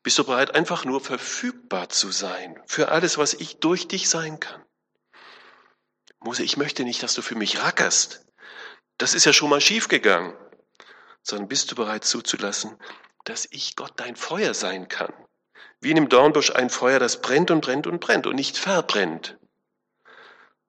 Bist 0.03 0.19
du 0.19 0.25
bereit, 0.25 0.53
einfach 0.53 0.83
nur 0.83 0.99
verfügbar 0.99 1.87
zu 1.87 2.11
sein 2.11 2.61
für 2.65 2.89
alles, 2.89 3.17
was 3.17 3.35
ich 3.35 3.61
durch 3.61 3.87
dich 3.87 4.09
sein 4.09 4.41
kann? 4.41 4.61
Mose, 6.19 6.43
ich 6.43 6.57
möchte 6.57 6.83
nicht, 6.83 7.01
dass 7.03 7.13
du 7.13 7.21
für 7.21 7.35
mich 7.35 7.63
rackerst. 7.63 8.24
Das 8.97 9.13
ist 9.13 9.25
ja 9.25 9.33
schon 9.33 9.49
mal 9.49 9.61
schiefgegangen. 9.61 10.33
Sondern 11.21 11.47
bist 11.47 11.71
du 11.71 11.75
bereit 11.75 12.05
zuzulassen, 12.05 12.77
dass 13.23 13.47
ich 13.49 13.75
Gott 13.75 13.93
dein 13.97 14.15
Feuer 14.15 14.53
sein 14.53 14.87
kann? 14.87 15.13
Wie 15.81 15.89
in 15.89 15.95
dem 15.95 16.09
Dornbusch 16.09 16.51
ein 16.51 16.69
Feuer, 16.69 16.99
das 16.99 17.21
brennt 17.21 17.51
und 17.51 17.61
brennt 17.61 17.87
und 17.87 17.99
brennt 17.99 18.27
und 18.27 18.35
nicht 18.35 18.57
verbrennt. 18.57 19.37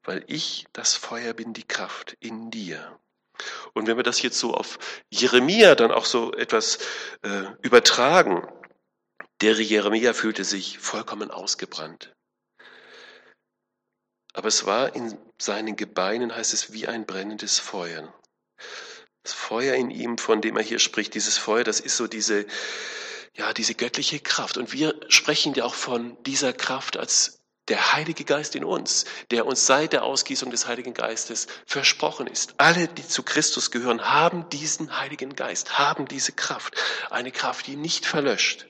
Weil 0.02 0.24
ich 0.26 0.66
das 0.72 0.94
Feuer 0.94 1.34
bin, 1.34 1.52
die 1.52 1.66
Kraft 1.66 2.16
in 2.20 2.50
dir. 2.50 2.98
Und 3.74 3.86
wenn 3.86 3.96
wir 3.96 4.02
das 4.02 4.22
jetzt 4.22 4.38
so 4.38 4.54
auf 4.54 4.78
Jeremia 5.10 5.74
dann 5.74 5.90
auch 5.90 6.06
so 6.06 6.32
etwas 6.32 6.78
äh, 7.22 7.44
übertragen, 7.60 8.48
der 9.42 9.52
Jeremia 9.60 10.14
fühlte 10.14 10.44
sich 10.44 10.78
vollkommen 10.78 11.30
ausgebrannt. 11.30 12.15
Aber 14.36 14.48
es 14.48 14.66
war 14.66 14.94
in 14.94 15.16
seinen 15.38 15.76
Gebeinen, 15.76 16.36
heißt 16.36 16.52
es, 16.52 16.70
wie 16.70 16.86
ein 16.86 17.06
brennendes 17.06 17.58
Feuer. 17.58 18.12
Das 19.22 19.32
Feuer 19.32 19.74
in 19.74 19.90
ihm, 19.90 20.18
von 20.18 20.42
dem 20.42 20.58
er 20.58 20.62
hier 20.62 20.78
spricht, 20.78 21.14
dieses 21.14 21.38
Feuer, 21.38 21.64
das 21.64 21.80
ist 21.80 21.96
so 21.96 22.06
diese, 22.06 22.44
ja, 23.34 23.54
diese 23.54 23.74
göttliche 23.74 24.20
Kraft. 24.20 24.58
Und 24.58 24.74
wir 24.74 24.94
sprechen 25.08 25.54
ja 25.54 25.64
auch 25.64 25.74
von 25.74 26.22
dieser 26.24 26.52
Kraft 26.52 26.98
als 26.98 27.40
der 27.68 27.94
Heilige 27.94 28.24
Geist 28.24 28.54
in 28.56 28.64
uns, 28.64 29.06
der 29.30 29.46
uns 29.46 29.64
seit 29.64 29.94
der 29.94 30.04
Ausgießung 30.04 30.50
des 30.50 30.66
Heiligen 30.66 30.92
Geistes 30.92 31.46
versprochen 31.64 32.26
ist. 32.26 32.56
Alle, 32.58 32.88
die 32.88 33.08
zu 33.08 33.22
Christus 33.22 33.70
gehören, 33.70 34.04
haben 34.04 34.50
diesen 34.50 34.98
Heiligen 35.00 35.34
Geist, 35.34 35.78
haben 35.78 36.06
diese 36.08 36.32
Kraft. 36.32 36.76
Eine 37.08 37.32
Kraft, 37.32 37.68
die 37.68 37.76
nicht 37.76 38.04
verlöscht. 38.04 38.66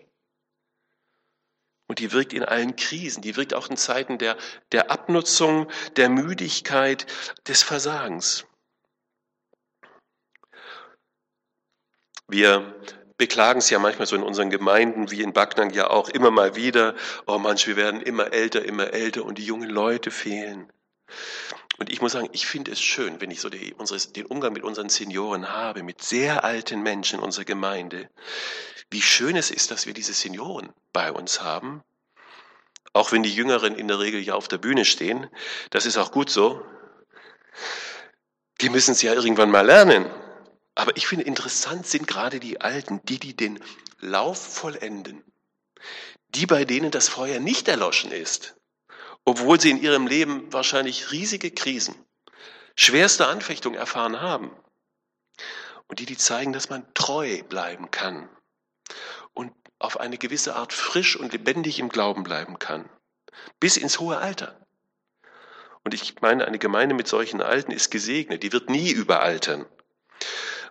Und 1.89 2.01
die 2.01 2.13
wirkt 2.13 2.33
in 2.33 2.45
allen 2.45 2.75
Krisen, 2.77 3.23
die 3.23 3.37
wirkt 3.37 3.55
auch 3.55 3.69
in 3.71 3.77
Zeiten 3.77 4.19
der, 4.19 4.37
der 4.73 4.91
Abnutzung, 4.91 5.71
der 5.97 6.09
Müdigkeit, 6.09 7.07
des 7.47 7.63
Versagens. 7.63 8.45
Wir 12.29 12.75
beklagen 13.19 13.61
es 13.61 13.71
ja 13.71 13.79
manchmal 13.79 14.07
so 14.07 14.17
in 14.17 14.23
unseren 14.23 14.51
Gemeinden, 14.51 15.11
wie 15.11 15.23
in 15.23 15.33
Backnang 15.33 15.71
ja 15.71 15.89
auch 15.89 16.09
immer 16.09 16.31
mal 16.31 16.57
wieder, 16.57 16.95
oh 17.27 17.39
manch, 17.39 17.67
wir 17.67 17.77
werden 17.77 18.01
immer 18.01 18.33
älter, 18.33 18.65
immer 18.65 18.93
älter 18.93 19.25
und 19.25 19.39
die 19.39 19.47
jungen 19.47 19.71
Leute 19.71 20.11
fehlen. 20.11 20.71
Und 21.79 21.91
ich 21.91 22.01
muss 22.01 22.13
sagen, 22.13 22.29
ich 22.33 22.47
finde 22.47 22.73
es 22.73 22.81
schön, 22.81 23.21
wenn 23.21 23.31
ich 23.31 23.41
so 23.41 23.51
die, 23.51 23.75
unseres, 23.75 24.13
den 24.13 24.27
Umgang 24.27 24.53
mit 24.53 24.63
unseren 24.63 24.89
Senioren 24.89 25.51
habe, 25.51 25.83
mit 25.83 26.03
sehr 26.03 26.45
alten 26.45 26.83
Menschen 26.83 27.19
in 27.19 27.25
unserer 27.25 27.45
Gemeinde. 27.45 28.09
Wie 28.91 29.03
schön 29.03 29.37
es 29.37 29.51
ist, 29.51 29.71
dass 29.71 29.87
wir 29.87 29.93
diese 29.93 30.15
Senioren 30.15 30.73
bei 30.93 31.13
uns 31.13 31.43
haben. 31.43 31.83
Auch 32.93 33.13
wenn 33.13 33.23
die 33.23 33.35
Jüngeren 33.35 33.75
in 33.75 33.89
der 33.89 33.99
Regel 33.99 34.23
ja 34.23 34.35
auf 34.35 34.49
der 34.49 34.59
Bühne 34.59 34.85
stehen. 34.87 35.29
Das 35.71 35.85
ist 35.85 35.99
auch 35.99 36.13
gut 36.13 36.31
so. 36.31 36.65
Die 38.63 38.71
müssen 38.71 38.93
es 38.93 39.03
ja 39.03 39.13
irgendwann 39.13 39.51
mal 39.51 39.67
lernen. 39.67 40.07
Aber 40.75 40.97
ich 40.97 41.07
finde 41.07 41.25
interessant 41.25 41.87
sind 41.87 42.07
gerade 42.07 42.41
die 42.41 42.61
Alten, 42.61 43.01
die, 43.05 43.19
die 43.19 43.37
den 43.37 43.61
Lauf 44.01 44.39
vollenden. 44.39 45.23
Die, 46.31 46.47
bei 46.47 46.65
denen 46.65 46.91
das 46.91 47.09
Feuer 47.09 47.39
nicht 47.39 47.69
erloschen 47.69 48.13
ist 48.13 48.56
obwohl 49.27 49.61
sie 49.61 49.71
in 49.71 49.83
ihrem 49.83 50.07
Leben 50.07 50.51
wahrscheinlich 50.53 51.11
riesige 51.11 51.51
Krisen, 51.51 51.95
schwerste 52.77 53.27
Anfechtungen 53.27 53.79
erfahren 53.79 54.21
haben. 54.23 54.51
Und 55.89 55.99
die, 55.99 56.07
die 56.07 56.17
zeigen, 56.17 56.53
dass 56.53 56.71
man 56.71 56.87
treu 56.95 57.43
bleiben 57.43 57.91
kann 57.91 58.29
und 59.35 59.53
auf 59.79 60.01
eine 60.01 60.17
gewisse 60.17 60.57
Art 60.57 60.73
frisch 60.73 61.17
und 61.17 61.33
lebendig 61.33 61.79
im 61.79 61.89
Glauben 61.89 62.23
bleiben 62.23 62.59
kann, 62.59 62.89
bis 63.61 63.77
ins 63.77 64.01
hohe 64.01 64.17
Alter. 64.17 64.59
Und 65.85 65.93
ich 65.93 66.21
meine, 66.21 66.47
eine 66.47 66.59
Gemeinde 66.59 66.95
mit 66.95 67.07
solchen 67.07 67.43
Alten 67.43 67.73
ist 67.73 67.91
gesegnet, 67.91 68.43
die 68.43 68.53
wird 68.53 68.71
nie 68.71 68.91
überaltern, 68.91 69.67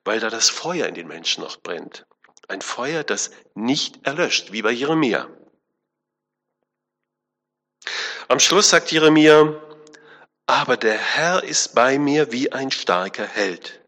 weil 0.04 0.20
da 0.20 0.30
das 0.30 0.50
Feuer 0.50 0.88
in 0.88 0.96
den 0.96 1.08
Menschen 1.08 1.44
noch 1.44 1.58
brennt. 1.58 2.06
Ein 2.48 2.62
Feuer, 2.62 3.04
das 3.04 3.32
nicht 3.54 4.06
erlöscht, 4.06 4.52
wie 4.52 4.62
bei 4.62 4.72
Jeremia. 4.72 5.30
Am 8.28 8.40
Schluss 8.40 8.72
sagt 8.72 8.92
Jeremia, 8.92 9.62
aber 10.48 10.78
der 10.78 10.98
Herr 10.98 11.44
ist 11.44 11.76
bei 11.76 12.00
mir 12.00 12.32
wie 12.32 12.52
ein 12.52 12.72
starker 12.72 13.28
Held. 13.28 13.82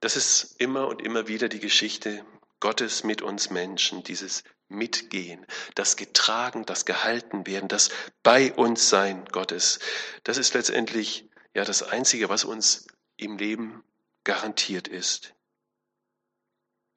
Das 0.00 0.16
ist 0.16 0.60
immer 0.60 0.86
und 0.88 1.00
immer 1.00 1.28
wieder 1.28 1.48
die 1.48 1.60
Geschichte 1.60 2.26
Gottes 2.60 3.04
mit 3.04 3.22
uns 3.22 3.48
Menschen, 3.48 4.02
dieses 4.02 4.44
Mitgehen, 4.68 5.46
das 5.74 5.96
Getragen, 5.96 6.66
das 6.66 6.84
Gehalten 6.84 7.46
werden, 7.46 7.68
das 7.68 7.90
Bei 8.22 8.52
uns 8.52 8.90
Sein 8.90 9.24
Gottes. 9.26 9.78
Das 10.22 10.36
ist 10.36 10.52
letztendlich 10.52 11.30
ja 11.54 11.64
das 11.64 11.82
Einzige, 11.82 12.28
was 12.28 12.44
uns 12.44 12.86
im 13.16 13.38
Leben 13.38 13.82
garantiert 14.24 14.88
ist. 14.88 15.34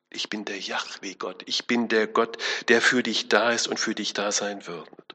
Ich 0.09 0.27
bin 0.27 0.43
der 0.43 0.59
Yahweh 0.59 1.15
Gott, 1.15 1.43
ich 1.45 1.65
bin 1.65 1.87
der 1.87 2.07
Gott, 2.07 2.37
der 2.67 2.81
für 2.81 3.03
dich 3.03 3.29
da 3.29 3.51
ist 3.51 3.67
und 3.67 3.79
für 3.79 3.95
dich 3.95 4.13
da 4.13 4.33
sein 4.33 4.67
wird. 4.67 5.08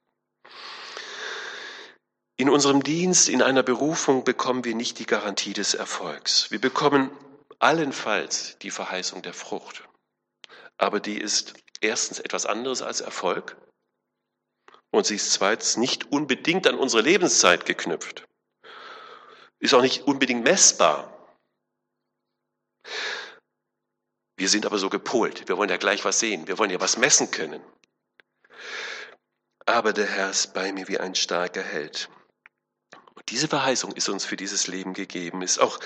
In 2.36 2.50
unserem 2.50 2.82
Dienst, 2.82 3.28
in 3.28 3.42
einer 3.42 3.62
Berufung 3.62 4.24
bekommen 4.24 4.64
wir 4.64 4.74
nicht 4.74 4.98
die 4.98 5.06
Garantie 5.06 5.52
des 5.52 5.74
Erfolgs. 5.74 6.50
Wir 6.50 6.60
bekommen 6.60 7.10
allenfalls 7.60 8.58
die 8.58 8.70
Verheißung 8.72 9.22
der 9.22 9.34
Frucht. 9.34 9.88
Aber 10.76 10.98
die 10.98 11.18
ist 11.18 11.54
erstens 11.80 12.18
etwas 12.18 12.46
anderes 12.46 12.82
als 12.82 13.00
Erfolg 13.00 13.56
und 14.90 15.06
sie 15.06 15.16
ist 15.16 15.32
zweitens 15.32 15.76
nicht 15.76 16.10
unbedingt 16.12 16.66
an 16.66 16.76
unsere 16.76 17.02
Lebenszeit 17.02 17.66
geknüpft. 17.66 18.26
Ist 19.60 19.74
auch 19.74 19.82
nicht 19.82 20.06
unbedingt 20.06 20.44
messbar. 20.44 21.10
Wir 24.36 24.48
sind 24.48 24.66
aber 24.66 24.78
so 24.78 24.90
gepolt. 24.90 25.48
Wir 25.48 25.56
wollen 25.56 25.70
ja 25.70 25.76
gleich 25.76 26.04
was 26.04 26.18
sehen. 26.18 26.48
Wir 26.48 26.58
wollen 26.58 26.70
ja 26.70 26.80
was 26.80 26.96
messen 26.96 27.30
können. 27.30 27.62
Aber 29.66 29.92
der 29.92 30.06
Herr 30.06 30.30
ist 30.30 30.54
bei 30.54 30.72
mir 30.72 30.88
wie 30.88 30.98
ein 30.98 31.14
starker 31.14 31.62
Held. 31.62 32.10
Diese 33.28 33.48
Verheißung 33.48 33.92
ist 33.92 34.08
uns 34.08 34.24
für 34.24 34.36
dieses 34.36 34.66
Leben 34.66 34.92
gegeben, 34.92 35.40
ist 35.42 35.58
auch 35.58 35.80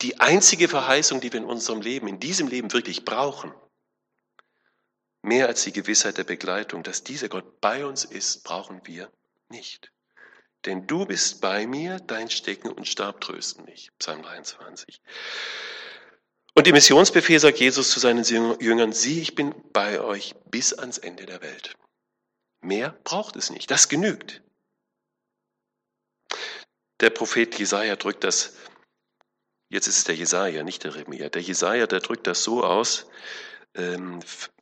die 0.00 0.20
einzige 0.20 0.68
Verheißung, 0.68 1.20
die 1.20 1.32
wir 1.32 1.40
in 1.40 1.46
unserem 1.46 1.80
Leben, 1.80 2.08
in 2.08 2.18
diesem 2.18 2.48
Leben 2.48 2.72
wirklich 2.72 3.04
brauchen. 3.04 3.54
Mehr 5.22 5.46
als 5.46 5.62
die 5.64 5.72
Gewissheit 5.72 6.18
der 6.18 6.24
Begleitung, 6.24 6.82
dass 6.82 7.04
dieser 7.04 7.28
Gott 7.28 7.60
bei 7.60 7.86
uns 7.86 8.04
ist, 8.04 8.42
brauchen 8.42 8.80
wir 8.84 9.12
nicht. 9.48 9.92
Denn 10.64 10.86
du 10.86 11.06
bist 11.06 11.40
bei 11.40 11.66
mir, 11.66 11.98
dein 11.98 12.30
Stecken 12.30 12.70
und 12.70 12.88
Stab 12.88 13.20
trösten 13.20 13.64
mich. 13.64 13.90
Psalm 13.98 14.22
23. 14.22 15.00
Und 16.54 16.66
im 16.66 16.74
Missionsbefehl 16.74 17.38
sagt 17.38 17.58
Jesus 17.58 17.90
zu 17.90 18.00
seinen 18.00 18.24
Jüngern, 18.24 18.92
sieh, 18.92 19.20
ich 19.20 19.34
bin 19.34 19.54
bei 19.72 20.00
euch 20.00 20.34
bis 20.50 20.72
ans 20.72 20.98
Ende 20.98 21.26
der 21.26 21.40
Welt. 21.42 21.76
Mehr 22.62 22.96
braucht 23.04 23.36
es 23.36 23.50
nicht. 23.50 23.70
Das 23.70 23.88
genügt. 23.88 24.42
Der 27.00 27.10
Prophet 27.10 27.58
Jesaja 27.58 27.96
drückt 27.96 28.22
das, 28.22 28.56
jetzt 29.68 29.88
ist 29.88 29.98
es 29.98 30.04
der 30.04 30.14
Jesaja, 30.14 30.62
nicht 30.62 30.84
der 30.84 30.94
Remia. 30.94 31.28
Der 31.28 31.42
Jesaja, 31.42 31.88
der 31.88 31.98
drückt 31.98 32.28
das 32.28 32.44
so 32.44 32.62
aus, 32.62 33.08
ähm, 33.74 34.20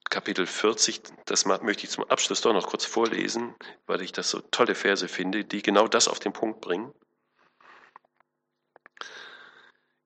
Kapitel 0.09 0.47
40, 0.47 1.03
das 1.27 1.45
möchte 1.45 1.85
ich 1.85 1.91
zum 1.91 2.05
Abschluss 2.05 2.41
doch 2.41 2.55
noch 2.55 2.67
kurz 2.67 2.85
vorlesen, 2.85 3.55
weil 3.87 4.01
ich 4.01 4.13
das 4.13 4.31
so 4.31 4.41
tolle 4.41 4.75
Verse 4.75 5.07
finde, 5.07 5.45
die 5.45 5.63
genau 5.63 5.87
das 5.87 6.09
auf 6.09 6.19
den 6.19 6.33
Punkt 6.33 6.61
bringen. 6.61 6.93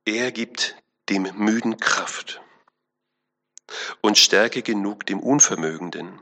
Er 0.04 0.32
gibt 0.32 0.76
dem 1.08 1.22
Müden 1.36 1.78
Kraft 1.78 2.42
und 4.02 4.18
Stärke 4.18 4.62
genug 4.62 5.06
dem 5.06 5.20
Unvermögenden. 5.20 6.20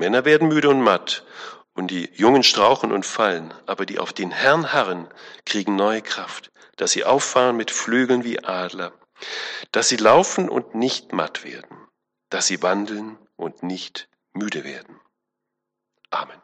Männer 0.00 0.24
werden 0.24 0.48
müde 0.48 0.70
und 0.70 0.80
matt 0.80 1.26
Und 1.74 1.90
die 1.90 2.10
Jungen 2.14 2.42
strauchen 2.42 2.90
und 2.90 3.04
fallen, 3.04 3.52
aber 3.66 3.84
die 3.84 3.98
auf 3.98 4.14
den 4.14 4.30
Herrn 4.30 4.72
harren, 4.72 5.06
kriegen 5.44 5.76
neue 5.76 6.00
Kraft, 6.00 6.50
dass 6.76 6.92
sie 6.92 7.04
auffahren 7.04 7.56
mit 7.56 7.70
Flügeln 7.70 8.24
wie 8.24 8.42
Adler, 8.42 8.92
dass 9.72 9.88
sie 9.90 9.98
laufen 9.98 10.48
und 10.48 10.74
nicht 10.74 11.12
matt 11.12 11.44
werden, 11.44 11.86
dass 12.30 12.46
sie 12.46 12.62
wandeln 12.62 13.18
und 13.36 13.62
nicht 13.62 14.08
müde 14.32 14.64
werden. 14.64 14.98
Amen. 16.08 16.40